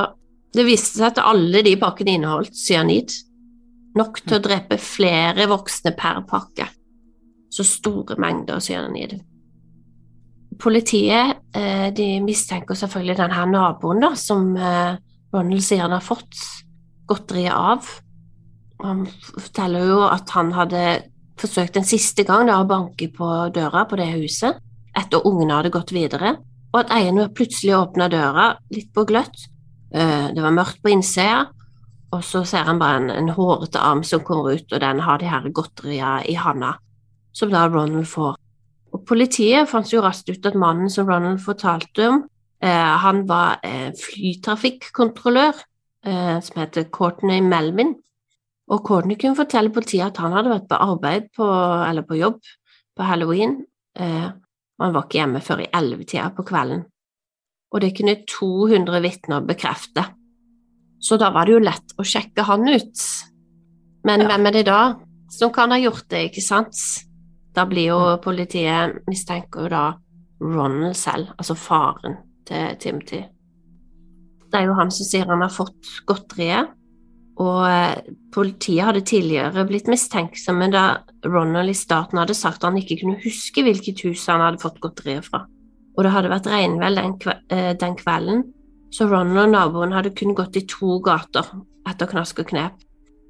det 0.55 0.67
viste 0.67 0.99
seg 0.99 1.13
at 1.13 1.23
alle 1.23 1.63
de 1.65 1.77
pakkene 1.81 2.19
inneholdt 2.19 2.57
cyanid. 2.59 3.15
Nok 3.97 4.23
til 4.25 4.39
å 4.39 4.45
drepe 4.45 4.79
flere 4.81 5.49
voksne 5.51 5.95
per 5.99 6.23
pakke. 6.29 6.69
Så 7.51 7.67
store 7.67 8.19
mengder 8.21 8.61
cyanid. 8.63 9.17
Politiet 10.61 11.41
eh, 11.57 11.89
de 11.97 12.09
mistenker 12.23 12.77
selvfølgelig 12.77 13.17
denne 13.23 13.47
naboen 13.49 14.03
da, 14.05 14.13
som 14.19 14.53
eh, 14.59 14.99
Ronald 15.33 15.65
sier 15.65 15.87
han 15.87 15.95
har 15.97 16.05
fått 16.05 16.37
godteriet 17.11 17.57
av. 17.57 17.89
Han 18.83 19.05
forteller 19.37 19.87
jo 19.91 20.01
at 20.09 20.31
han 20.37 20.53
hadde 20.57 20.85
forsøkt 21.41 21.79
en 21.81 21.89
siste 21.89 22.25
gang 22.29 22.49
da, 22.49 22.61
å 22.61 22.69
banke 22.69 23.11
på 23.13 23.29
døra 23.55 23.87
på 23.89 23.99
det 24.01 24.11
huset 24.15 24.61
etter 24.99 25.27
ungene 25.27 25.57
hadde 25.59 25.73
gått 25.73 25.93
videre, 25.95 26.35
og 26.73 26.83
at 26.83 26.93
eieren 26.97 27.31
plutselig 27.37 27.77
åpna 27.79 28.09
døra 28.11 28.51
litt 28.75 28.91
på 28.95 29.05
gløtt. 29.07 29.47
Det 29.91 30.43
var 30.43 30.55
mørkt 30.55 30.81
på 30.83 30.91
innsida, 30.91 31.45
og 32.11 32.25
så 32.27 32.43
ser 32.49 32.67
han 32.67 32.81
bare 32.81 32.99
en, 32.99 33.11
en 33.15 33.33
hårete 33.37 33.79
arm 33.79 34.03
som 34.07 34.23
kommer 34.27 34.59
ut, 34.59 34.67
og 34.73 34.83
den 34.83 35.03
har 35.07 35.21
de 35.23 35.31
her 35.31 35.47
godteriene 35.55 36.25
i 36.31 36.35
handa, 36.39 36.75
som 37.37 37.53
da 37.55 37.69
Ronald 37.71 38.09
får. 38.11 38.35
Og 38.91 39.05
Politiet 39.07 39.71
fant 39.71 39.91
jo 39.93 40.03
raskt 40.03 40.31
ut 40.33 40.47
at 40.47 40.59
mannen 40.59 40.91
som 40.91 41.07
Ronald 41.09 41.39
fortalte 41.45 42.09
om, 42.11 42.23
eh, 42.63 42.95
han 43.05 43.23
var 43.29 43.61
eh, 43.67 43.93
flytrafikkontrollør 43.95 45.61
eh, 46.07 46.39
som 46.43 46.63
heter 46.63 46.89
Courtney 46.91 47.41
Melvin. 47.45 47.95
Og 48.71 48.85
Courtney 48.87 49.19
kunne 49.19 49.39
fortelle 49.39 49.73
politiet 49.75 50.07
at 50.07 50.21
han 50.23 50.35
hadde 50.37 50.53
vært 50.53 50.69
på 50.71 50.79
arbeid 50.79 51.29
på, 51.37 51.47
eller 51.89 52.07
på 52.07 52.21
jobb 52.21 52.39
på 52.97 53.07
halloween, 53.07 53.59
eh, 53.99 54.29
og 54.31 54.87
han 54.87 54.95
var 54.95 55.07
ikke 55.07 55.21
hjemme 55.21 55.43
før 55.45 55.65
i 55.65 55.71
ellevetida 55.77 56.31
på 56.37 56.45
kvelden. 56.47 56.85
Og 57.71 57.83
det 57.83 57.93
kunne 57.99 58.17
200 58.29 59.03
vitner 59.05 59.45
bekrefte. 59.47 60.05
Så 61.01 61.17
da 61.21 61.31
var 61.35 61.47
det 61.47 61.55
jo 61.55 61.63
lett 61.63 61.95
å 61.99 62.07
sjekke 62.07 62.45
han 62.47 62.67
ut. 62.69 63.05
Men 64.07 64.25
ja. 64.25 64.31
hvem 64.31 64.49
er 64.49 64.59
det 64.59 64.67
da 64.69 64.81
som 65.31 65.53
kan 65.55 65.73
ha 65.75 65.79
gjort 65.81 66.09
det, 66.11 66.27
ikke 66.31 66.45
sant? 66.45 66.79
Da 67.55 67.67
blir 67.69 67.91
jo 67.91 68.01
politiet 68.23 69.01
mistenker 69.11 69.67
jo 69.67 69.73
da 69.73 69.85
Ronald 70.41 70.97
selv, 70.97 71.33
altså 71.37 71.57
faren 71.59 72.17
til 72.49 72.77
Timothy. 72.81 73.23
Det 74.51 74.59
er 74.59 74.67
jo 74.67 74.77
han 74.79 74.91
som 74.95 75.07
sier 75.07 75.29
han 75.31 75.45
har 75.45 75.53
fått 75.53 75.91
godteriet, 76.09 76.73
og 77.41 77.61
eh, 77.65 78.11
politiet 78.35 78.85
hadde 78.85 79.05
tidligere 79.09 79.65
blitt 79.69 79.89
mistenksomme 79.89 80.69
da 80.73 80.85
Ronald 81.25 81.73
i 81.73 81.77
starten 81.77 82.21
hadde 82.21 82.37
sagt 82.37 82.61
at 82.61 82.69
han 82.69 82.81
ikke 82.81 83.01
kunne 83.01 83.21
huske 83.23 83.65
hvilket 83.65 84.05
hus 84.05 84.27
han 84.29 84.45
hadde 84.45 84.61
fått 84.61 84.81
godteriet 84.83 85.29
fra. 85.29 85.47
Og 85.97 86.05
det 86.05 86.13
hadde 86.15 86.33
vært 86.33 86.49
regnvær 86.51 86.97
den, 86.97 87.17
kve 87.21 87.37
den 87.81 87.97
kvelden, 87.99 88.45
så 88.93 89.09
Ronald 89.09 89.47
og 89.47 89.55
naboen 89.55 89.97
hadde 89.97 90.13
kun 90.17 90.37
gått 90.37 90.59
i 90.61 90.67
to 90.69 90.99
gater 91.05 91.49
etter 91.89 92.11
knask 92.11 92.43
og 92.43 92.51
knep. 92.53 92.77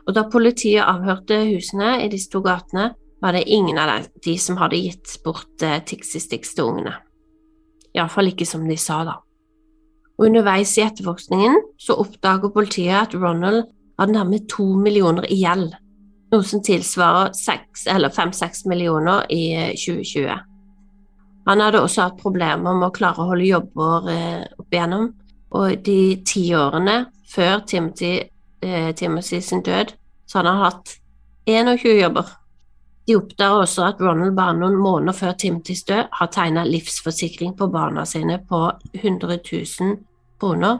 Og 0.09 0.16
da 0.16 0.27
politiet 0.33 0.83
avhørte 0.83 1.38
husene 1.53 2.01
i 2.05 2.11
disse 2.11 2.31
to 2.33 2.42
gatene, 2.42 2.90
var 3.20 3.37
det 3.37 3.44
ingen 3.53 3.79
av 3.79 4.07
de 4.25 4.37
som 4.40 4.57
hadde 4.59 4.81
gitt 4.81 5.18
bort 5.25 5.62
eh, 5.62 5.83
Tixi 5.85 6.23
Stix 6.23 6.55
til 6.57 6.70
ungene. 6.73 6.94
Iallfall 7.94 8.31
ikke 8.31 8.49
som 8.49 8.64
de 8.66 8.79
sa, 8.81 9.03
da. 9.05 9.18
Og 10.16 10.29
underveis 10.29 10.73
i 10.79 10.85
etterforskningen 10.85 11.59
så 11.81 11.99
oppdager 12.01 12.53
politiet 12.55 12.96
at 12.96 13.16
Ronald 13.16 13.68
hadde 14.00 14.16
nærmere 14.16 14.46
to 14.48 14.66
millioner 14.80 15.26
i 15.28 15.40
gjeld, 15.42 15.74
noe 16.32 16.46
som 16.46 16.62
tilsvarer 16.64 17.34
seks 17.36 17.86
eller 17.90 18.12
fem-seks 18.14 18.64
millioner 18.70 19.26
i 19.32 19.74
2020. 19.76 20.26
Eh, 20.26 20.46
Han 21.46 21.60
hadde 21.60 21.80
også 21.82 22.04
hatt 22.04 22.20
problemer 22.20 22.76
med 22.76 22.86
å 22.90 22.94
klare 22.94 23.22
å 23.22 23.30
holde 23.32 23.48
jobber 23.48 24.10
eh, 24.12 24.42
opp 24.60 24.74
igjennom, 24.74 25.08
og 25.56 25.80
de 25.86 26.00
ti 26.26 26.44
årene 26.54 27.06
før 27.30 27.64
Timothy, 27.66 28.20
eh, 28.62 28.92
Timothy 28.94 29.40
sin 29.40 29.62
død, 29.62 29.94
så 30.26 30.38
hadde 30.38 30.52
han 30.54 30.64
hatt 30.64 30.94
21 31.48 31.96
jobber. 32.02 32.36
De 33.08 33.16
oppdager 33.16 33.64
også 33.64 33.86
at 33.88 34.00
Ronald 34.04 34.36
bare 34.36 34.54
noen 34.54 34.76
måneder 34.78 35.16
før 35.16 35.32
Timothys 35.40 35.82
død 35.88 36.12
har 36.12 36.30
tegna 36.30 36.62
livsforsikring 36.68 37.56
på 37.58 37.66
barna 37.72 38.04
sine 38.06 38.38
på 38.46 38.60
100 38.94 39.40
000 39.50 39.96
kroner, 40.38 40.78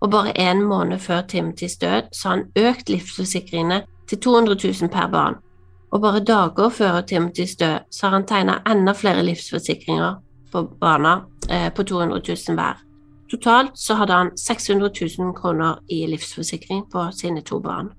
og 0.00 0.10
bare 0.10 0.36
en 0.38 0.62
måned 0.62 0.98
før 0.98 1.22
Timothys 1.28 1.76
død 1.76 2.12
så 2.12 2.28
han 2.28 2.44
økt 2.56 2.90
livsforsikringene 2.90 3.82
til 4.08 4.20
200 4.20 4.56
000 4.82 4.90
per 4.92 5.10
barn, 5.12 5.38
og 5.90 6.00
bare 6.00 6.24
dager 6.24 6.68
før 6.68 7.00
Timothys 7.00 7.56
død 7.56 7.78
så 7.90 8.06
har 8.06 8.18
han 8.18 8.26
tegna 8.26 8.58
enda 8.70 8.92
flere 8.92 9.22
livsforsikringer 9.22 10.14
på 10.52 10.62
barna 10.80 11.20
eh, 11.50 11.72
på 11.74 11.82
200 11.82 12.20
000 12.48 12.58
hver. 12.58 12.82
Totalt 13.30 13.78
så 13.78 13.94
hadde 13.94 14.12
han 14.12 14.30
600 14.38 14.90
000 15.18 15.34
kroner 15.34 15.78
i 15.88 16.06
livsforsikring 16.06 16.84
på 16.92 17.08
sine 17.12 17.42
to 17.42 17.58
barn. 17.60 17.90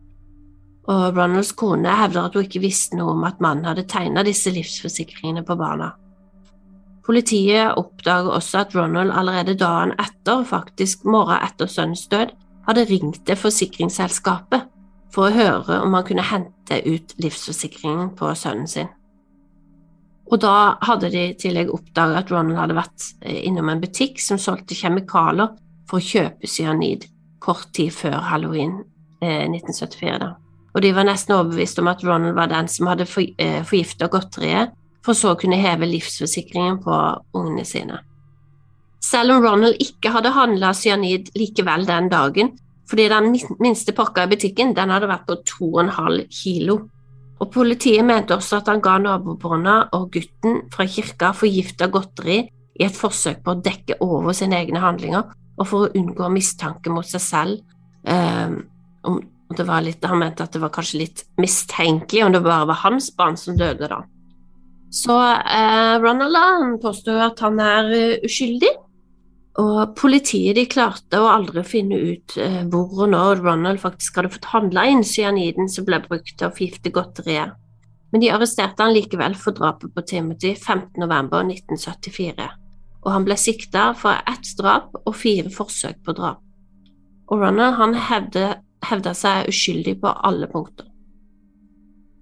Og 0.87 1.17
Ronalds 1.17 1.51
kone 1.51 1.95
hevder 1.99 2.29
at 2.29 2.35
hun 2.35 2.45
ikke 2.47 2.63
visste 2.63 2.95
noe 2.95 3.11
om 3.11 3.25
at 3.27 3.41
mannen 3.43 3.67
hadde 3.67 3.83
tegna 3.91 4.23
disse 4.23 4.53
livsforsikringene 4.55 5.43
på 5.43 5.57
barna. 5.59 5.91
Politiet 7.07 7.77
oppdager 7.79 8.33
også 8.35 8.65
at 8.65 8.75
Ronald 8.75 9.13
allerede 9.15 9.55
dagen 9.55 9.93
etter, 9.95 10.43
faktisk 10.43 11.05
morgenen 11.07 11.45
etter 11.47 11.69
sønnens 11.71 12.07
død, 12.11 12.33
hadde 12.67 12.83
ringt 12.89 13.21
til 13.25 13.39
forsikringsselskapet 13.39 14.67
for 15.15 15.29
å 15.29 15.35
høre 15.35 15.79
om 15.85 15.95
han 15.95 16.05
kunne 16.07 16.25
hente 16.27 16.81
ut 16.83 17.15
livsforsikringen 17.23 18.11
på 18.19 18.33
sønnen 18.35 18.67
sin. 18.67 18.89
Og 20.27 20.41
da 20.43 20.75
hadde 20.83 21.09
de 21.13 21.21
i 21.29 21.37
tillegg 21.39 21.71
oppdaget 21.71 22.19
at 22.19 22.31
Ronald 22.33 22.59
hadde 22.59 22.75
vært 22.75 23.05
eh, 23.23 23.39
innom 23.47 23.71
en 23.71 23.79
butikk 23.79 24.19
som 24.19 24.39
solgte 24.41 24.75
kjemikalier 24.75 25.53
for 25.87 26.01
å 26.01 26.03
kjøpe 26.03 26.49
cyanid 26.51 27.07
kort 27.39 27.69
tid 27.77 27.93
før 27.95 28.19
halloween 28.27 28.81
eh, 29.23 29.47
1974. 29.47 30.17
da. 30.25 30.33
Og 30.75 30.83
de 30.83 30.91
var 30.93 31.07
nesten 31.07 31.37
overbevist 31.37 31.79
om 31.79 31.87
at 31.87 32.03
Ronald 32.03 32.35
var 32.35 32.51
den 32.51 32.67
som 32.67 32.91
hadde 32.91 33.07
eh, 33.07 33.63
forgifta 33.63 34.11
godteriet, 34.11 34.75
for 35.07 35.17
så 35.17 35.33
å 35.33 35.39
kunne 35.39 35.59
heve 35.61 35.87
livsforsikringen 35.87 36.81
på 36.83 36.99
ungene 37.37 37.65
sine. 37.67 38.01
Selv 39.03 39.37
om 39.37 39.45
Ronald 39.45 39.79
ikke 39.83 40.11
hadde 40.11 40.33
handla 40.35 40.73
cyanid 40.75 41.31
likevel 41.37 41.85
den 41.87 42.09
dagen, 42.11 42.51
fordi 42.87 43.07
den 43.11 43.31
minste 43.63 43.93
pakka 43.95 44.25
i 44.25 44.31
butikken 44.31 44.73
den 44.75 44.91
hadde 44.91 45.09
vært 45.09 45.27
på 45.27 45.39
2,5 45.47 46.21
kilo. 46.31 46.77
Og 47.37 47.51
Politiet 47.53 48.05
mente 48.05 48.35
også 48.35 48.61
at 48.61 48.71
han 48.71 48.81
ga 48.83 48.97
nabobarna 48.99 49.77
og 49.95 50.09
gutten 50.15 50.63
fra 50.73 50.87
kirka 50.89 51.33
forgifta 51.37 51.89
godteri 51.93 52.39
i 52.77 52.85
et 52.85 52.97
forsøk 52.97 53.43
på 53.45 53.53
å 53.53 53.61
dekke 53.63 53.99
over 54.05 54.35
sine 54.37 54.57
egne 54.59 54.81
handlinger 54.81 55.27
og 55.57 55.65
for 55.65 55.85
å 55.85 55.91
unngå 55.97 56.29
mistanke 56.33 56.91
mot 56.93 57.05
seg 57.07 57.23
selv. 57.23 57.77
Um, 58.03 58.59
det 59.57 59.63
var 59.67 59.83
litt, 59.85 60.03
han 60.03 60.19
mente 60.19 60.45
at 60.45 60.53
det 60.53 60.61
var 60.61 60.73
kanskje 60.73 61.01
litt 61.01 61.23
mistenkelig 61.39 62.25
om 62.25 62.33
det 62.35 62.43
bare 62.45 62.67
var 62.69 62.81
hans 62.83 63.09
barn 63.15 63.37
som 63.39 63.57
døde, 63.57 63.87
da. 63.89 64.01
Så 64.89 65.15
eh, 65.33 65.99
Ronald 65.99 66.81
påstår 66.81 67.19
at 67.31 67.41
han 67.43 67.59
er 67.59 67.89
uh, 67.91 68.25
uskyldig, 68.25 68.69
og 69.59 69.95
politiet 69.97 70.55
de 70.55 70.67
klarte 70.69 71.19
å 71.19 71.29
aldri 71.31 71.63
finne 71.65 71.97
ut 71.97 72.35
eh, 72.39 72.61
hvor 72.69 73.03
og 73.03 73.11
når 73.11 73.41
Ronald 73.43 73.81
faktisk 73.81 74.19
hadde 74.19 74.31
fått 74.35 74.51
handla 74.53 74.85
inn 74.87 75.03
cyaniden 75.03 75.67
som 75.71 75.87
ble 75.87 75.99
brukt 76.05 76.35
til 76.37 76.47
å 76.47 76.53
forgifte 76.53 76.93
godteriet, 76.93 77.55
men 78.13 78.23
de 78.23 78.31
arresterte 78.31 78.85
han 78.85 78.95
likevel 78.95 79.35
for 79.35 79.57
drapet 79.57 79.91
på 79.93 80.05
Timothy 80.07 80.53
15.11.1974, 80.55 82.47
og 83.03 83.09
han 83.11 83.25
ble 83.27 83.37
sikta 83.39 83.89
for 83.97 84.21
ett 84.29 84.53
drap 84.59 84.95
og 85.03 85.15
fire 85.17 85.51
forsøk 85.51 85.99
på 86.05 86.15
drap. 86.15 86.39
Og 87.27 87.41
Ronald 87.43 87.75
han 87.81 87.97
hevda 87.97 89.13
seg 89.17 89.49
uskyldig 89.51 89.97
på 89.99 90.13
alle 90.29 90.47
punkter. 90.47 90.87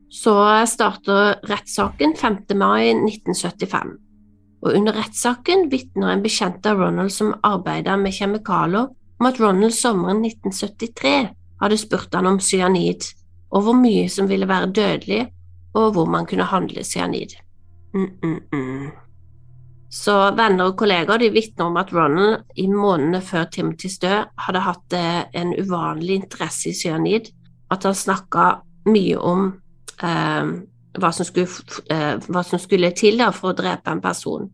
Så 0.10 0.36
starter 0.70 1.40
rettssaken 1.50 2.16
5. 2.16 2.38
mai 2.56 2.92
1975 2.94 3.96
og 4.66 4.74
under 4.74 4.98
rettssaken 4.98 5.68
vitner 5.70 6.10
en 6.10 6.24
bekjent 6.26 6.66
av 6.66 6.80
Ronald 6.82 7.14
som 7.14 7.36
arbeider 7.46 8.00
med 8.02 8.16
kjemikalier, 8.18 8.90
om 9.20 9.28
at 9.30 9.40
Ronald 9.40 9.76
sommeren 9.78 10.24
1973 10.26 11.14
hadde 11.62 11.78
spurt 11.80 12.18
han 12.18 12.26
om 12.32 12.40
cyanid, 12.42 13.06
og 13.54 13.68
hvor 13.68 13.78
mye 13.78 14.08
som 14.10 14.28
ville 14.28 14.50
være 14.50 14.72
dødelig, 14.74 15.22
og 15.78 15.94
hvor 15.94 16.10
man 16.10 16.26
kunne 16.26 16.50
handle 16.50 16.84
cyanid. 16.84 17.38
Mm 17.94 18.10
-mm. 18.22 18.92
Så 19.90 20.32
venner 20.36 20.66
og 20.66 20.78
kolleger 20.78 21.18
de 21.18 21.30
vitner 21.30 21.66
om 21.66 21.78
at 21.78 21.94
Ronald 21.94 22.44
i 22.56 22.68
månedene 22.68 23.22
før 23.22 23.44
Timothys 23.44 24.00
død 24.00 24.26
hadde 24.38 24.60
hatt 24.60 24.94
eh, 24.94 25.42
en 25.42 25.54
uvanlig 25.54 26.16
interesse 26.16 26.70
i 26.70 26.74
cyanid, 26.74 27.22
at 27.72 27.84
han 27.84 27.94
snakka 27.94 28.62
mye 28.86 29.18
om 29.18 29.62
hva 30.02 31.12
som 31.12 31.26
skulle, 31.28 31.48
eh, 31.90 32.16
hva 32.28 32.44
som 32.44 32.60
skulle 32.60 32.92
til 32.96 33.18
da, 33.20 33.32
for 33.32 33.52
å 33.52 33.58
drepe 33.58 33.92
en 33.92 34.02
person. 34.02 34.50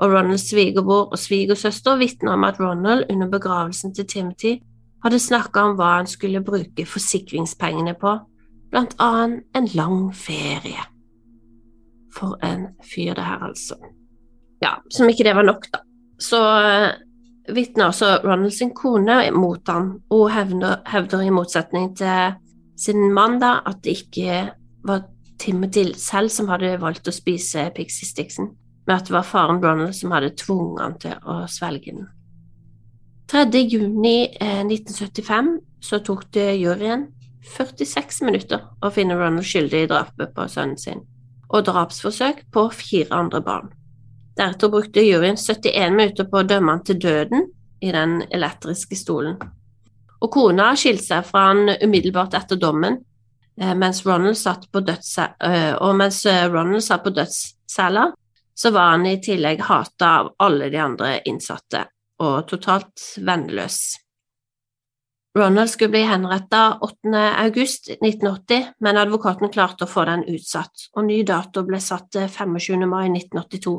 Og 0.00 0.12
Ronalds 0.12 0.48
svigerbror 0.48 1.10
og 1.12 1.18
svigersøster 1.18 1.98
vitner 2.00 2.32
om 2.32 2.44
at 2.44 2.60
Ronald 2.60 3.10
under 3.10 3.28
begravelsen 3.28 3.94
til 3.94 4.06
Timothy 4.06 4.58
hadde 5.04 5.20
snakka 5.20 5.64
om 5.64 5.76
hva 5.76 5.96
han 5.98 6.08
skulle 6.08 6.44
bruke 6.44 6.86
forsikringspengene 6.86 7.94
på, 8.00 8.16
blant 8.70 8.94
annet 8.98 9.44
en 9.56 9.68
lang 9.74 10.14
ferie. 10.14 10.86
For 12.14 12.38
en 12.44 12.68
fyr, 12.84 13.14
det 13.14 13.24
her, 13.24 13.44
altså. 13.50 13.76
Ja, 14.62 14.76
som 14.90 15.08
ikke 15.08 15.24
det 15.24 15.36
var 15.36 15.46
nok, 15.46 15.66
da. 15.72 15.82
Så 16.20 16.40
uh, 16.40 16.90
vitner 17.54 17.90
også 17.90 18.18
Ronald 18.24 18.52
sin 18.52 18.74
kone 18.76 19.22
mot 19.32 19.68
han, 19.68 19.94
og 20.10 20.30
hevder, 20.32 20.80
hevder 20.86 21.24
i 21.24 21.34
motsetning 21.34 21.92
til 21.96 22.34
sin 22.80 23.12
mann 23.12 23.38
da, 23.40 23.60
at 23.66 23.80
det 23.84 23.96
ikke 24.04 24.40
var 24.86 25.04
Timothy 25.40 25.92
selv 25.96 26.32
som 26.32 26.50
hadde 26.52 26.76
valgt 26.80 27.08
å 27.08 27.14
spise 27.14 27.70
Pixie 27.76 28.08
Sticksen, 28.08 28.50
men 28.86 28.96
at 28.96 29.08
det 29.08 29.14
var 29.14 29.26
faren 29.28 29.62
Ronald 29.62 29.96
som 29.96 30.12
hadde 30.14 30.34
tvunget 30.40 30.82
han 30.84 30.98
til 31.00 31.16
å 31.24 31.38
svelge 31.48 31.94
den. 31.96 32.08
3. 33.30 33.46
juni 33.62 34.26
1975 34.40 35.52
så 35.86 36.00
tok 36.04 36.26
det 36.34 36.48
juryen 36.58 37.06
46 37.56 38.24
minutter 38.26 38.64
å 38.84 38.90
finne 38.92 39.16
Ronald 39.16 39.46
skyldig 39.46 39.84
i 39.84 39.90
drapet 39.90 40.34
på 40.34 40.48
sønnen 40.50 40.80
sin, 40.80 41.04
og 41.48 41.64
drapsforsøk 41.68 42.44
på 42.52 42.66
fire 42.74 43.22
andre 43.22 43.40
barn. 43.44 43.70
Deretter 44.36 44.72
brukte 44.72 45.04
juryen 45.04 45.38
71 45.38 45.96
minutter 45.96 46.28
på 46.28 46.40
å 46.40 46.48
dømme 46.48 46.76
han 46.76 46.84
til 46.84 47.00
døden 47.00 47.48
i 47.80 47.92
den 47.94 48.20
elektriske 48.30 48.98
stolen. 48.98 49.38
Og 50.20 50.30
kona 50.32 50.72
skilte 50.76 51.06
seg 51.06 51.26
fra 51.28 51.46
han 51.50 51.70
umiddelbart 51.80 52.36
etter 52.36 52.60
dommen, 52.60 52.98
eh, 52.98 53.09
eh, 53.60 53.74
mens 53.74 54.06
eh, 54.06 54.12
Ronald 54.12 54.36
satt 54.36 54.70
på 57.04 57.10
dødscella, 57.10 58.12
så 58.54 58.70
var 58.70 58.90
han 58.90 59.06
i 59.06 59.20
tillegg 59.22 59.60
hata 59.64 60.10
av 60.20 60.34
alle 60.38 60.70
de 60.70 60.78
andre 60.82 61.20
innsatte, 61.24 61.84
og 62.20 62.48
totalt 62.48 63.00
vennløs. 63.24 63.80
Ronald 65.38 65.70
skulle 65.70 65.94
bli 65.94 66.02
henrettet 66.02 66.82
8. 66.82 67.10
august 67.44 67.90
1980, 67.90 68.72
men 68.82 68.98
advokaten 68.98 69.52
klarte 69.54 69.86
å 69.86 69.90
få 69.90 70.04
den 70.08 70.24
utsatt, 70.28 70.88
og 70.96 71.06
ny 71.06 71.22
dato 71.22 71.62
ble 71.68 71.78
satt 71.80 72.10
til 72.16 72.26
25. 72.26 72.88
mai 72.90 73.06
1982. 73.12 73.76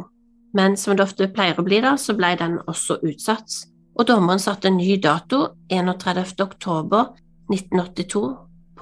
Men 0.55 0.77
som 0.77 0.95
det 0.95 1.03
ofte 1.03 1.27
pleier 1.31 1.59
å 1.59 1.67
bli 1.67 1.81
da, 1.83 1.97
så 1.99 2.15
ble 2.15 2.31
den 2.39 2.55
også 2.71 3.01
utsatt, 3.03 3.51
og 3.99 4.07
dommeren 4.07 4.39
satte 4.39 4.71
ny 4.71 4.95
dato 5.03 5.49
31. 5.67 6.39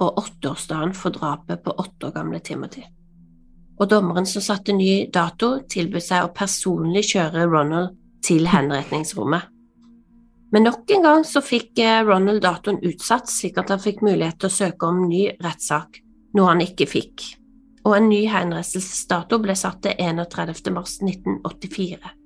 på 0.00 0.08
åtteårsdagen 0.08 0.94
for 0.94 1.10
drapet 1.10 1.64
på 1.64 1.70
åtte 1.70 2.06
år 2.06 2.12
gamle 2.14 2.38
Timothy. 2.40 2.82
Og 3.80 3.88
dommeren 3.88 4.26
som 4.26 4.42
satte 4.42 4.72
ny 4.72 5.10
dato, 5.12 5.58
tilbød 5.68 6.04
seg 6.04 6.24
å 6.24 6.30
personlig 6.36 7.02
kjøre 7.10 7.44
Ronald 7.48 7.98
til 8.24 8.48
henretningsrommet. 8.48 9.44
Men 10.52 10.64
nok 10.66 10.90
en 10.96 11.04
gang 11.04 11.26
så 11.28 11.42
fikk 11.44 11.78
eh, 11.84 12.00
Ronald 12.04 12.40
datoen 12.42 12.80
utsatt, 12.80 13.28
slik 13.28 13.60
at 13.60 13.68
han 13.70 13.82
fikk 13.82 14.00
mulighet 14.06 14.40
til 14.40 14.48
å 14.48 14.54
søke 14.54 14.88
om 14.88 15.04
ny 15.04 15.26
rettssak, 15.44 16.00
noe 16.36 16.48
han 16.48 16.64
ikke 16.64 16.88
fikk. 16.88 17.26
Og 17.84 17.98
en 17.98 18.08
ny 18.08 18.24
henrettelsesdato 18.28 19.38
ble 19.44 19.56
satt 19.56 19.82
til 19.84 20.00
31. 20.00 20.72
mars 20.72 20.96
1984. 21.04 22.16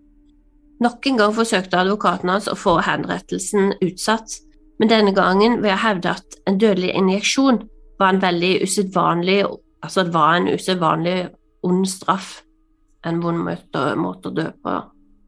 Nok 0.83 1.11
en 1.11 1.21
gang 1.21 1.35
forsøkte 1.35 1.83
advokaten 1.83 2.31
hans 2.31 2.47
å 2.51 2.57
få 2.59 2.79
henrettelsen 2.87 3.75
utsatt, 3.83 4.39
men 4.79 4.91
denne 4.91 5.15
gangen 5.15 5.61
ved 5.63 5.75
å 5.75 5.83
hevde 5.85 6.17
at 6.17 6.39
en 6.49 6.59
dødelig 6.59 6.95
injeksjon 6.99 7.63
var 8.01 8.15
en 8.15 8.25
veldig 8.25 8.57
usedvanlig 8.65 9.45
Altså 9.85 10.07
det 10.07 10.15
var 10.15 10.39
en 10.39 10.47
usedvanlig 10.49 11.19
ond 11.69 11.83
straff, 11.85 12.39
en 13.05 13.19
vond 13.21 13.43
måte 13.45 14.31
å 14.31 14.33
dø 14.33 14.47
på. 14.65 14.77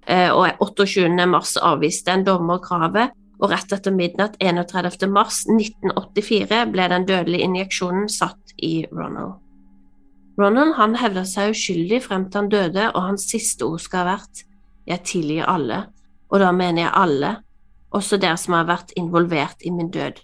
Eh, 0.08 0.30
og 0.32 0.62
28. 0.64 1.26
mars 1.28 1.58
avviste 1.60 2.14
en 2.14 2.24
dommer 2.24 2.62
kravet, 2.64 3.12
og 3.36 3.50
rett 3.52 3.74
etter 3.76 3.92
midnatt 3.92 4.38
31. 4.40 5.10
mars 5.12 5.42
1984 5.44 6.62
ble 6.72 6.86
den 6.88 7.04
dødelige 7.04 7.50
injeksjonen 7.50 8.08
satt 8.08 8.54
i 8.56 8.86
Ronald. 8.88 9.36
Ronald 10.40 10.72
han 10.80 10.96
hevda 11.00 11.26
seg 11.28 11.52
uskyldig 11.52 12.00
frem 12.04 12.24
til 12.30 12.40
han 12.40 12.52
døde, 12.52 12.88
og 12.94 13.10
hans 13.10 13.28
siste 13.28 13.68
ord 13.68 13.82
skal 13.84 14.06
ha 14.06 14.16
vært 14.16 14.46
jeg 14.86 15.04
tilgir 15.04 15.48
alle, 15.50 15.82
og 16.30 16.40
da 16.40 16.52
mener 16.54 16.86
jeg 16.86 16.96
alle, 16.96 17.32
også 17.94 18.18
dere 18.22 18.38
som 18.40 18.56
har 18.58 18.66
vært 18.68 18.96
involvert 18.96 19.62
i 19.62 19.70
min 19.70 19.90
død. 19.90 20.18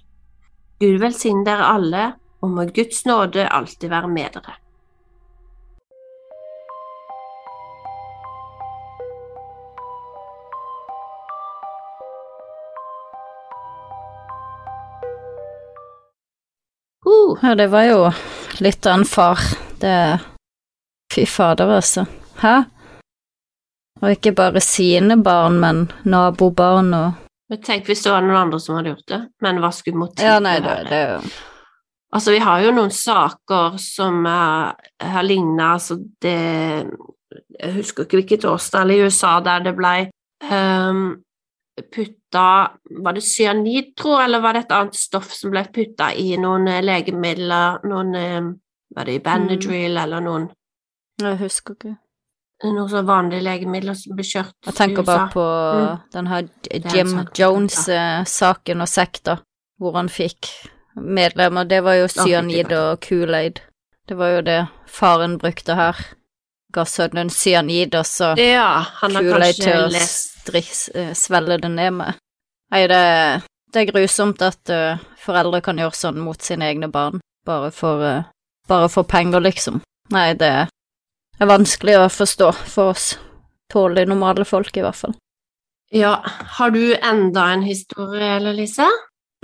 Gud 0.83 0.99
velsigne 1.03 1.47
dere 1.47 1.71
alle, 1.77 2.11
og 2.43 2.51
må 2.51 2.67
Guds 2.75 3.05
nåde 3.07 3.47
alltid 3.47 3.91
være 3.91 4.11
med 4.11 4.35
dere. 4.35 4.59
Ja, 17.43 17.55
det 17.55 17.67
var 17.67 17.83
jo 17.83 18.11
litt 18.63 18.87
av 18.87 19.01
en 19.01 19.05
far. 19.05 19.41
Det 19.81 20.21
Fy 21.15 21.27
fader, 21.27 21.69
altså. 21.75 22.05
Hæ? 22.41 22.63
Og 24.01 24.15
ikke 24.15 24.33
bare 24.33 24.61
sine 24.61 25.19
barn, 25.23 25.59
men 25.61 25.83
nabobarn 26.05 26.95
og 26.95 27.22
Tenk 27.61 27.89
hvis 27.91 28.05
det 28.05 28.13
var 28.13 28.23
noen 28.25 28.39
andre 28.47 28.61
som 28.63 28.79
hadde 28.79 28.95
gjort 28.95 29.09
det, 29.13 29.21
men 29.45 29.59
hva 29.61 29.69
skulle 29.75 30.01
motivet 30.01 30.25
ja, 30.25 30.39
nei, 30.41 30.55
det, 30.65 30.77
det. 30.89 31.01
er 31.01 31.17
jo 31.19 31.33
Altså, 32.13 32.35
vi 32.35 32.43
har 32.45 32.61
jo 32.61 32.73
noen 32.77 32.91
saker 32.93 33.77
som 33.81 34.27
har 34.29 35.25
lignet 35.25 35.65
altså 35.65 35.97
det 36.21 36.35
Jeg 37.57 37.75
husker 37.79 38.05
ikke 38.05 38.19
hvilket 38.21 38.45
årstall 38.49 38.93
i 38.93 38.99
USA 39.01 39.39
der 39.45 39.65
det 39.65 39.73
ble 39.79 39.95
um, 40.45 41.07
putta 41.93 42.47
Var 43.01 43.17
det 43.17 43.25
cyanid, 43.25 43.95
tror 43.97 44.27
eller 44.27 44.45
var 44.45 44.57
det 44.57 44.67
et 44.67 44.77
annet 44.77 45.01
stoff 45.01 45.33
som 45.33 45.55
ble 45.55 45.65
putta 45.73 46.11
i 46.13 46.37
noen 46.37 46.69
uh, 46.69 46.83
legemidler, 46.85 47.81
noen 47.89 48.15
um, 48.21 48.53
Var 48.93 49.09
det 49.09 49.17
i 49.17 49.25
Benadryl 49.25 49.97
mm. 49.97 50.03
eller 50.05 50.25
noen? 50.29 50.49
Jeg 51.23 51.41
husker 51.41 51.79
ikke 51.79 51.97
noen 52.71 52.89
sånne 52.91 53.07
vanlige 53.09 53.45
legemidler 53.47 53.97
som 53.99 54.15
blir 54.17 54.29
kjørt 54.29 54.69
Jeg 54.69 54.77
tenker 54.79 55.07
bare 55.07 55.29
på 55.33 55.43
mm. 55.43 56.05
den 56.15 56.31
her 56.31 56.49
Jim 56.95 57.15
Jones-saken 57.39 58.85
og 58.85 58.91
sekta, 58.91 59.39
hvor 59.83 59.99
han 59.99 60.11
fikk 60.13 60.51
medlemmer. 60.95 61.67
Det 61.69 61.83
var 61.83 61.99
jo 61.99 62.09
cyanid 62.13 62.73
og 62.77 63.03
Kool-Aid. 63.03 63.63
Det 64.09 64.19
var 64.19 64.37
jo 64.37 64.43
det 64.47 64.59
faren 64.91 65.39
brukte 65.43 65.77
her. 65.79 65.99
Ga 66.73 66.85
sønnen 66.89 67.31
cyanid, 67.31 67.95
og 67.99 68.07
så 68.09 68.33
ja, 68.41 68.85
Kool-Aid 69.03 69.59
til 69.61 69.87
å 69.87 70.05
striks, 70.43 70.89
eh, 70.95 71.13
svelle 71.19 71.59
det 71.61 71.71
ned 71.73 71.99
med. 71.99 72.21
Nei, 72.73 72.87
det, 72.89 73.03
det 73.75 73.83
er 73.83 73.91
grusomt 73.91 74.43
at 74.45 74.73
uh, 74.73 75.01
foreldre 75.21 75.61
kan 75.65 75.81
gjøre 75.81 75.97
sånn 75.97 76.23
mot 76.25 76.41
sine 76.41 76.71
egne 76.71 76.89
barn, 76.93 77.21
bare 77.47 77.69
for, 77.75 78.01
uh, 78.01 78.31
bare 78.69 78.89
for 78.93 79.05
penger, 79.09 79.45
liksom. 79.45 79.83
Nei, 80.13 80.31
det 80.41 80.53
er 81.43 81.51
vanskelig 81.51 81.99
å 81.99 82.09
forstå 82.13 82.53
for 82.71 82.95
oss 82.95 83.13
tålelig 83.73 84.09
normale 84.11 84.47
folk, 84.49 84.77
i 84.77 84.85
hvert 84.85 84.99
fall. 84.99 85.17
Ja, 85.93 86.17
har 86.59 86.73
du 86.73 86.95
enda 86.95 87.51
en 87.53 87.65
historie, 87.67 88.37
eller 88.39 88.57
Lise? 88.57 88.87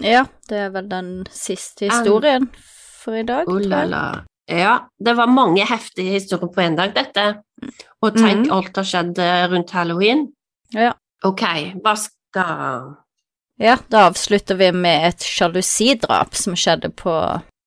Ja, 0.03 0.25
det 0.49 0.63
er 0.69 0.71
vel 0.73 0.89
den 0.89 1.11
siste 1.35 1.89
historien 1.91 2.47
for 3.03 3.19
i 3.19 3.25
dag, 3.27 3.49
oh, 3.51 3.59
tror 3.61 3.75
jeg. 3.75 4.23
Ja, 4.49 4.75
det 4.97 5.15
var 5.19 5.29
mange 5.29 5.67
heftige 5.69 6.15
historier 6.15 6.49
på 6.53 6.63
én 6.65 6.79
dag, 6.79 6.95
dette. 6.97 7.27
Og 8.01 8.17
tenk 8.17 8.47
mm. 8.47 8.55
alt 8.55 8.81
har 8.81 8.87
skjedd 8.87 9.21
eh, 9.21 9.45
rundt 9.53 9.75
halloween. 9.77 10.25
Ja. 10.73 10.95
Ok, 11.27 11.43
hva 11.83 11.97
skal 11.99 12.95
Ja, 13.59 13.75
da 13.91 14.07
avslutter 14.07 14.57
vi 14.57 14.71
med 14.73 15.09
et 15.09 15.27
sjalusidrap 15.27 16.37
som 16.39 16.57
skjedde 16.57 16.93
på, 16.95 17.17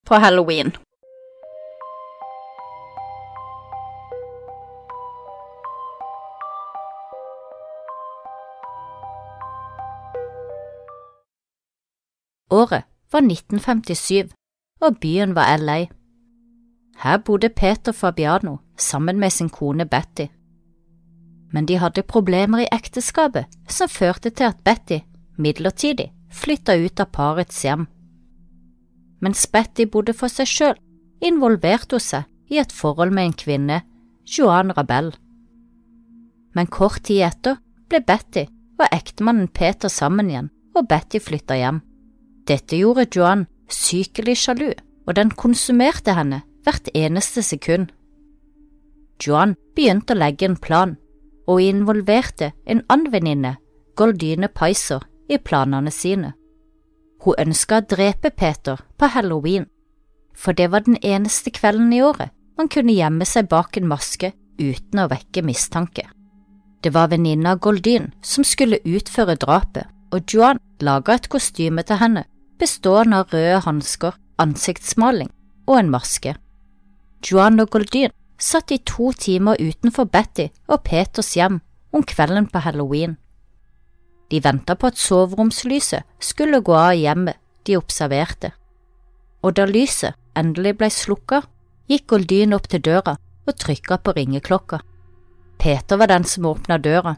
på 0.07 0.21
halloween. 0.23 0.71
Året 12.51 12.83
var 13.11 13.23
1957, 13.23 14.31
og 14.81 14.97
byen 14.99 15.35
var 15.35 15.57
LA. 15.57 15.85
Her 16.99 17.17
bodde 17.17 17.49
Peter 17.49 17.91
Fabiano 17.91 18.57
sammen 18.77 19.19
med 19.19 19.29
sin 19.29 19.49
kone 19.49 19.85
Betty. 19.85 20.25
Men 21.53 21.65
de 21.65 21.77
hadde 21.77 22.03
problemer 22.03 22.63
i 22.63 22.67
ekteskapet 22.71 23.45
som 23.67 23.89
førte 23.89 24.29
til 24.29 24.43
at 24.43 24.59
Betty 24.63 24.99
midlertidig 25.37 26.11
flytta 26.31 26.75
ut 26.75 26.99
av 26.99 27.11
parets 27.11 27.61
hjem. 27.63 27.87
Mens 29.21 29.47
Betty 29.47 29.85
bodde 29.91 30.13
for 30.13 30.31
seg 30.31 30.49
sjøl, 30.49 30.77
involverte 31.21 31.95
hun 31.95 32.03
seg 32.03 32.27
i 32.51 32.59
et 32.59 32.71
forhold 32.71 33.13
med 33.15 33.29
en 33.29 33.37
kvinne, 33.37 33.81
Joan 34.25 34.73
Rabel. 34.77 35.13
Men 36.55 36.67
kort 36.67 37.03
tid 37.07 37.23
etter 37.29 37.61
ble 37.87 38.01
Betty 38.03 38.43
og 38.79 38.87
ektemannen 38.91 39.47
Peter 39.47 39.91
sammen 39.91 40.29
igjen, 40.31 40.51
og 40.75 40.87
Betty 40.89 41.19
flytta 41.23 41.55
hjem. 41.59 41.81
Dette 42.47 42.77
gjorde 42.77 43.07
Joan 43.15 43.45
sykelig 43.71 44.37
sjalu, 44.43 44.71
og 45.07 45.15
den 45.17 45.31
konsumerte 45.31 46.15
henne 46.15 46.41
hvert 46.65 46.89
eneste 46.95 47.43
sekund. 47.45 47.89
Joan 49.21 49.55
begynte 49.75 50.15
å 50.15 50.21
legge 50.21 50.47
en 50.49 50.57
plan, 50.57 50.95
og 51.47 51.61
involverte 51.61 52.51
en 52.65 52.83
annen 52.89 53.11
venninne, 53.13 53.55
Goldine 53.97 54.49
Pizer, 54.49 55.03
i 55.29 55.37
planene 55.37 55.91
sine. 55.91 56.33
Hun 57.23 57.37
ønska 57.39 57.79
å 57.79 57.85
drepe 57.87 58.31
Peter 58.31 58.81
på 58.97 59.11
halloween, 59.13 59.67
for 60.33 60.57
det 60.57 60.71
var 60.71 60.83
den 60.85 60.97
eneste 61.03 61.53
kvelden 61.53 61.91
i 61.93 62.01
året 62.01 62.33
man 62.57 62.69
kunne 62.71 62.93
gjemme 62.93 63.25
seg 63.25 63.47
bak 63.49 63.77
en 63.77 63.87
maske 63.89 64.33
uten 64.59 65.01
å 65.01 65.07
vekke 65.11 65.43
mistanke. 65.45 66.03
Det 66.81 66.91
var 66.93 67.11
venninna 67.13 67.55
Goldine 67.55 68.11
som 68.25 68.45
skulle 68.45 68.81
utføre 68.85 69.37
drapet, 69.39 69.85
og 70.11 70.25
Joan 70.27 70.59
laga 70.81 71.15
et 71.15 71.29
kostyme 71.31 71.85
til 71.87 72.01
henne 72.01 72.25
bestående 72.61 73.23
av 73.23 73.33
røde 73.33 73.59
hansker, 73.65 74.15
ansiktsmaling 74.41 75.31
og 75.67 75.79
en 75.79 75.91
maske. 75.93 76.35
Joan 77.25 77.61
og 77.61 77.71
Goldin 77.73 78.13
satt 78.41 78.73
i 78.73 78.79
to 78.85 79.11
timer 79.17 79.59
utenfor 79.61 80.09
Betty 80.09 80.47
og 80.67 80.83
Peters 80.85 81.33
hjem 81.37 81.59
om 81.93 82.05
kvelden 82.07 82.47
på 82.49 82.61
halloween. 82.65 83.17
De 84.31 84.39
venta 84.43 84.77
på 84.79 84.89
at 84.89 84.97
soveromslyset 84.97 86.07
skulle 86.23 86.61
gå 86.63 86.77
av 86.77 86.95
hjemmet 86.95 87.37
de 87.67 87.75
observerte, 87.77 88.53
og 89.43 89.57
da 89.57 89.67
lyset 89.69 90.17
endelig 90.37 90.77
ble 90.79 90.89
slukka, 90.93 91.41
gikk 91.91 92.07
Goldin 92.13 92.55
opp 92.55 92.69
til 92.71 92.81
døra 92.85 93.17
og 93.45 93.57
trykka 93.59 93.99
på 94.01 94.15
ringeklokka. 94.15 94.79
Peter 95.61 95.99
var 95.99 96.09
den 96.09 96.23
som 96.25 96.47
åpna 96.49 96.77
døra. 96.81 97.17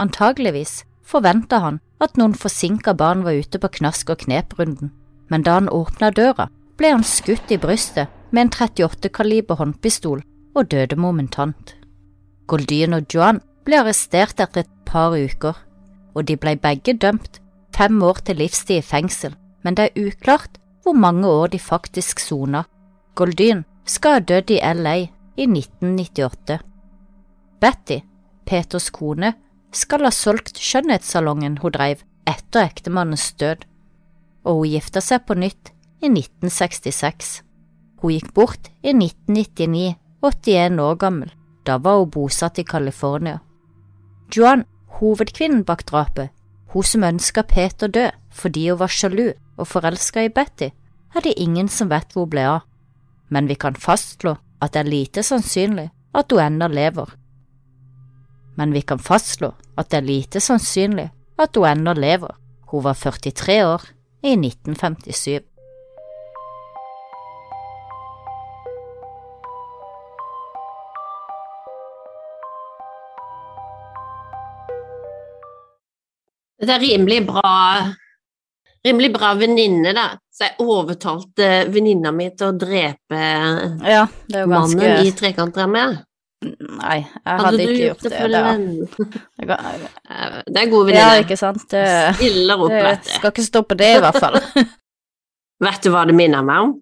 Antageligvis 0.00 0.84
forventa 1.02 1.60
han 1.62 1.80
at 2.02 2.16
noen 2.18 2.34
forsinka 2.34 2.94
barn 2.98 3.22
var 3.26 3.38
ute 3.38 3.60
på 3.62 3.70
knask 3.78 4.10
og 4.10 4.24
knep-runden, 4.24 4.90
men 5.30 5.44
da 5.46 5.58
han 5.58 5.70
åpna 5.70 6.10
døra, 6.14 6.48
ble 6.78 6.92
han 6.94 7.04
skutt 7.06 7.52
i 7.52 7.60
brystet 7.60 8.10
med 8.32 8.46
en 8.46 8.52
38 8.52 9.12
kaliber 9.14 9.60
håndpistol 9.60 10.22
og 10.54 10.70
døde 10.72 10.96
momentant. 10.96 11.76
Goldyn 12.50 12.96
og 12.96 13.06
Joan 13.12 13.40
ble 13.64 13.78
arrestert 13.80 14.40
etter 14.40 14.64
et 14.64 14.72
par 14.88 15.14
uker, 15.14 15.56
og 16.14 16.26
de 16.28 16.36
ble 16.36 16.56
begge 16.60 16.96
dømt 16.98 17.40
fem 17.76 18.02
år 18.02 18.20
til 18.26 18.40
livstid 18.42 18.82
i 18.82 18.86
fengsel, 18.86 19.36
men 19.62 19.76
det 19.78 19.88
er 19.88 20.08
uklart 20.08 20.58
hvor 20.82 20.96
mange 20.98 21.28
år 21.28 21.52
de 21.52 21.58
faktisk 21.58 22.20
sona. 22.20 22.64
Goldyn 23.14 23.62
skal 23.86 24.18
ha 24.18 24.24
dødd 24.26 24.50
i 24.50 24.60
LA 24.60 24.96
i 25.36 25.46
1998. 25.46 26.58
Betty, 27.60 27.98
Peters 28.46 28.90
kone, 28.90 29.34
skal 29.76 30.04
ha 30.06 30.12
solgt 30.12 30.60
skjønnhetssalongen 30.60 31.58
hun 31.62 31.74
drev 31.74 32.02
etter 32.28 32.68
ektemannens 32.68 33.32
død, 33.40 33.64
og 34.44 34.62
hun 34.62 34.72
gifta 34.74 35.02
seg 35.04 35.24
på 35.26 35.36
nytt 35.38 35.72
i 36.02 36.10
1966. 36.10 37.40
Hun 38.02 38.14
gikk 38.16 38.32
bort 38.34 38.70
i 38.82 38.92
1999, 38.94 39.94
81 40.22 40.82
år 40.82 40.98
gammel. 40.98 41.32
Da 41.66 41.78
var 41.78 42.00
hun 42.00 42.10
bosatt 42.10 42.58
i 42.58 42.66
California. 42.66 43.38
Joan, 44.34 44.64
hovedkvinnen 44.98 45.64
bak 45.64 45.84
drapet, 45.86 46.32
hun 46.72 46.86
som 46.86 47.04
ønska 47.04 47.42
Peter 47.42 47.88
død 47.88 48.18
fordi 48.32 48.68
hun 48.70 48.80
var 48.80 48.92
sjalu 48.92 49.32
og 49.60 49.68
forelska 49.68 50.24
i 50.24 50.32
Betty, 50.32 50.70
er 51.14 51.20
det 51.20 51.34
ingen 51.36 51.68
som 51.68 51.90
vet 51.92 52.12
hvor 52.12 52.24
hun 52.24 52.32
ble 52.32 52.46
av, 52.48 52.62
men 53.28 53.48
vi 53.48 53.54
kan 53.54 53.76
fastslå 53.76 54.38
at 54.62 54.72
det 54.72 54.80
er 54.80 54.90
lite 54.90 55.24
sannsynlig 55.26 55.90
at 56.16 56.32
hun 56.32 56.40
ennå 56.40 56.68
lever. 56.72 57.12
Men 58.56 58.72
vi 58.72 58.82
kan 58.82 58.98
fastslå 58.98 59.52
at 59.78 59.90
det 59.90 60.02
er 60.02 60.08
lite 60.08 60.40
sannsynlig 60.40 61.08
at 61.40 61.56
hun 61.56 61.68
ennå 61.68 61.94
lever. 61.96 62.36
Hun 62.72 62.84
var 62.84 62.94
43 62.94 63.64
år 63.66 63.88
i 64.22 64.36
1957. 64.36 65.40
Det 76.62 76.70
er 76.70 76.78
rimelig 76.78 77.24
bra 77.26 77.50
rimelig 78.86 79.12
bra 79.14 79.34
venninne, 79.34 79.92
da. 79.96 80.06
Så 80.32 80.48
jeg 80.48 80.64
overtalte 80.64 81.50
venninna 81.72 82.12
mi 82.14 82.30
til 82.36 82.50
å 82.50 82.56
drepe 82.56 83.20
Ja, 83.86 84.06
mannen 84.48 85.04
i 85.06 85.12
trekantdramaet. 85.16 86.06
Nei, 86.42 86.98
jeg 87.06 87.38
hadde, 87.44 87.62
ikke 87.62 87.86
gjort 87.86 88.02
det. 88.04 88.12
Hadde 88.18 88.42
det. 88.42 88.66
gjort 88.76 88.96
Det, 89.38 89.58
Eh, 90.10 90.42
Det 90.46 90.62
er 90.62 90.70
god 90.70 90.90
ja, 90.92 91.08
ikke 91.22 91.36
sant. 91.38 91.64
Det, 91.70 91.82
Stiller 92.18 92.60
opp, 92.66 92.70
det 92.74 92.82
vet 92.86 93.04
du. 93.06 93.10
skal 93.16 93.30
ikke 93.34 93.44
stå 93.46 93.62
på 93.70 93.78
det, 93.78 93.90
i 93.96 94.00
hvert 94.04 94.18
fall. 94.22 94.38
Vet 95.62 95.84
du 95.84 95.90
hva 95.94 96.02
det 96.08 96.14
minner 96.18 96.42
meg 96.42 96.64
om? 96.64 96.72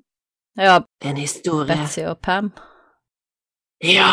Ja, 0.57 0.79
En 1.05 1.17
historie. 1.21 1.69
Betsy 1.69 2.01
og 2.09 2.17
Pam. 2.25 2.53
Ja, 3.85 4.13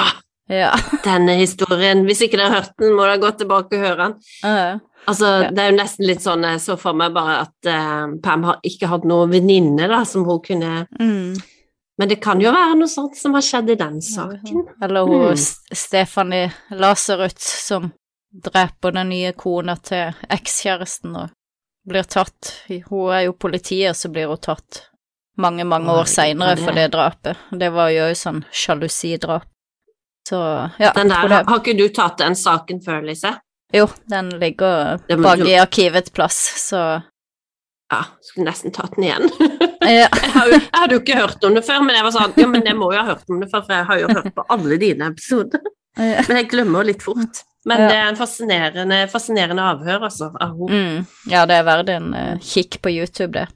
Ja. 0.50 0.74
denne 1.08 1.36
historien. 1.40 2.06
Hvis 2.08 2.22
ikke 2.24 2.38
dere 2.40 2.50
har 2.52 2.62
hørt 2.62 2.76
den, 2.80 2.94
må 2.96 3.04
dere 3.08 3.20
gå 3.20 3.32
tilbake 3.40 3.76
og 3.80 3.84
høre 3.84 3.98
den. 4.04 4.14
Ja. 4.44 4.80
Altså, 5.08 5.28
Ja. 5.44 5.50
Det 5.52 5.60
er 5.64 5.72
jo 5.72 5.78
nesten 5.78 6.08
litt 6.08 6.24
sånn 6.24 6.44
jeg 6.44 6.60
så 6.64 6.76
for 6.80 6.94
meg 7.00 7.14
bare 7.16 7.42
at 7.46 7.68
uh, 7.72 8.16
Pam 8.24 8.44
har 8.48 8.60
ikke 8.68 8.88
hatt 8.92 9.06
noen 9.08 9.32
venninne 9.32 9.88
da, 9.92 10.04
som 10.08 10.26
hun 10.28 10.40
kunne 10.44 10.86
Mm. 11.00 11.36
Men 11.98 12.10
det 12.10 12.20
kan 12.22 12.42
jo 12.42 12.52
være 12.54 12.76
noe 12.78 12.90
sånt 12.92 13.18
som 13.18 13.34
har 13.34 13.42
skjedd 13.42 13.72
i 13.74 13.76
den 13.80 14.02
saken. 14.06 14.68
Eller 14.86 15.08
hun 15.08 15.32
Mm. 15.32 15.38
Stefanie 15.74 16.52
Laserut 16.70 17.40
som 17.40 17.92
dreper 18.44 18.92
den 18.92 19.10
nye 19.10 19.32
kona 19.34 19.76
til 19.76 20.14
ekskjæresten 20.30 21.16
og 21.18 21.30
blir 21.88 22.04
tatt. 22.04 22.54
Hun 22.90 23.12
er 23.16 23.22
jo 23.26 23.34
politiet, 23.34 23.96
så 23.98 24.10
blir 24.14 24.28
hun 24.28 24.38
tatt 24.38 24.84
mange, 25.38 25.64
mange 25.66 25.90
år 25.94 26.06
seinere 26.06 26.58
for 26.58 26.72
det 26.76 26.92
drapet. 26.94 27.38
Det 27.52 27.70
var 27.74 27.90
jo 27.90 28.10
sånn 28.14 28.44
sjalusidrap. 28.52 29.48
Så 30.30 30.38
ja, 30.80 30.92
Den 30.94 31.08
der, 31.10 31.28
det. 31.32 31.44
Har 31.48 31.60
ikke 31.62 31.78
du 31.78 31.88
tatt 31.90 32.18
den 32.20 32.36
saken 32.36 32.82
før, 32.84 33.02
Lise? 33.08 33.38
Jo, 33.74 33.88
den 34.12 34.30
ligger 34.40 34.98
bak 35.24 35.40
i 35.40 35.56
arkivets 35.60 36.12
plass, 36.12 36.38
så 36.70 37.02
Ja, 37.92 38.02
skulle 38.22 38.50
nesten 38.50 38.74
tatt 38.76 38.96
den 38.98 39.06
igjen. 39.08 39.30
Jeg, 39.88 40.10
hadde 40.74 40.98
jo 40.98 41.00
ikke 41.00 41.16
hørt 41.22 41.44
om 41.48 41.54
det 41.56 41.62
før, 41.64 41.80
men 41.86 41.96
jeg 41.96 42.04
var 42.04 42.12
sånn 42.12 42.34
Ja, 42.36 42.48
men 42.52 42.66
jeg 42.68 42.76
må 42.76 42.90
jo 42.92 42.98
ha 43.00 43.06
hørt 43.08 43.30
om 43.32 43.38
det 43.40 43.48
før, 43.48 43.62
for 43.64 43.72
jeg 43.78 43.86
har 43.88 44.00
jo 44.02 44.08
hørt 44.12 44.34
på 44.36 44.44
alle 44.52 44.78
dine 44.82 45.08
episoder. 45.14 45.62
Men 45.96 46.40
jeg 46.42 46.50
glemmer 46.52 46.82
jo 46.84 46.88
litt 46.90 47.06
fort. 47.06 47.40
Men 47.68 47.84
det 47.86 47.96
er 47.96 48.10
en 48.10 48.18
fascinerende, 48.20 48.98
fascinerende 49.12 49.64
avhør, 49.64 50.04
altså. 50.10 50.28
Av 50.44 50.52
henne. 50.58 50.82
Mm. 50.98 51.06
ja, 51.32 51.46
det 51.48 51.56
er 51.62 51.64
verdt 51.68 51.92
en 51.94 52.10
uh, 52.16 52.34
kikk 52.44 52.78
på 52.84 52.92
YouTube, 52.98 53.32
det. 53.38 53.48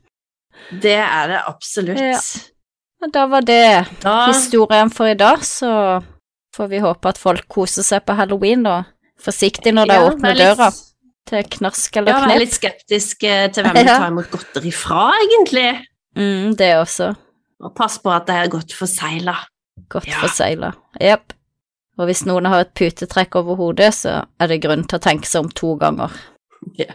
Det 0.84 0.96
er 1.04 1.28
det 1.34 1.42
absolutt. 1.52 2.00
Ja. 2.00 3.10
Da 3.12 3.26
var 3.28 3.42
det 3.42 3.60
Da 4.04 4.16
historien 4.30 4.92
for 4.94 5.10
i 5.12 5.18
dag, 5.20 5.44
så 5.48 5.74
får 6.56 6.72
vi 6.72 6.80
håpe 6.84 7.12
at 7.12 7.20
folk 7.20 7.48
koser 7.52 7.84
seg 7.88 8.06
på 8.08 8.16
halloween, 8.20 8.64
da. 8.68 8.84
forsiktig 9.22 9.74
når 9.76 9.92
de 9.92 10.00
Ja, 10.00 10.08
åpner 10.12 10.36
litt- 10.38 10.48
døra 10.56 10.72
til 11.30 11.44
knask 11.58 11.98
eller 11.98 12.12
Ja, 12.12 12.20
være 12.22 12.30
knep. 12.32 12.40
litt 12.40 12.54
skeptisk 12.56 13.24
eh, 13.24 13.48
til 13.54 13.64
hvem 13.64 13.76
du 13.76 13.84
tar 13.90 14.08
imot 14.12 14.32
godteri 14.32 14.72
fra, 14.74 15.12
egentlig. 15.26 15.68
Mm, 16.18 16.56
det 16.60 16.72
også. 16.80 17.12
Og 17.62 17.76
pass 17.78 18.00
på 18.02 18.10
at 18.12 18.26
det 18.28 18.36
er 18.36 18.50
godt 18.50 18.74
forsegla. 18.74 19.36
Godt 19.90 20.08
Ja. 20.08 20.20
forsegla. 20.24 20.74
Jepp. 21.00 21.34
Og 22.00 22.06
hvis 22.08 22.26
noen 22.26 22.46
har 22.50 22.62
et 22.66 22.74
putetrekk 22.74 23.36
over 23.36 23.56
hodet, 23.60 23.94
så 23.94 24.26
er 24.40 24.48
det 24.48 24.62
grunn 24.64 24.84
til 24.88 24.98
å 24.98 25.02
tenke 25.04 25.28
seg 25.30 25.44
om 25.46 25.50
to 25.50 25.76
ganger. 25.78 26.10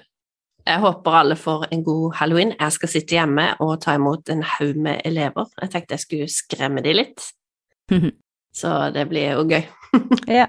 Jeg 0.67 0.81
håper 0.83 1.15
alle 1.15 1.37
får 1.39 1.69
en 1.71 1.85
god 1.87 2.15
halloween. 2.19 2.53
Jeg 2.59 2.73
skal 2.75 2.89
sitte 2.91 3.15
hjemme 3.15 3.45
og 3.63 3.77
ta 3.85 3.95
imot 3.95 4.29
en 4.35 4.43
haug 4.43 4.75
med 4.83 5.01
elever. 5.05 5.47
Jeg 5.63 5.71
tenkte 5.71 5.95
jeg 5.95 6.01
skulle 6.03 6.27
skremme 6.29 6.83
de 6.83 6.93
litt, 6.93 7.23
så 8.61 8.73
det 8.93 9.05
blir 9.09 9.37
jo 9.37 9.45
gøy. 9.47 9.63
ja. 10.41 10.49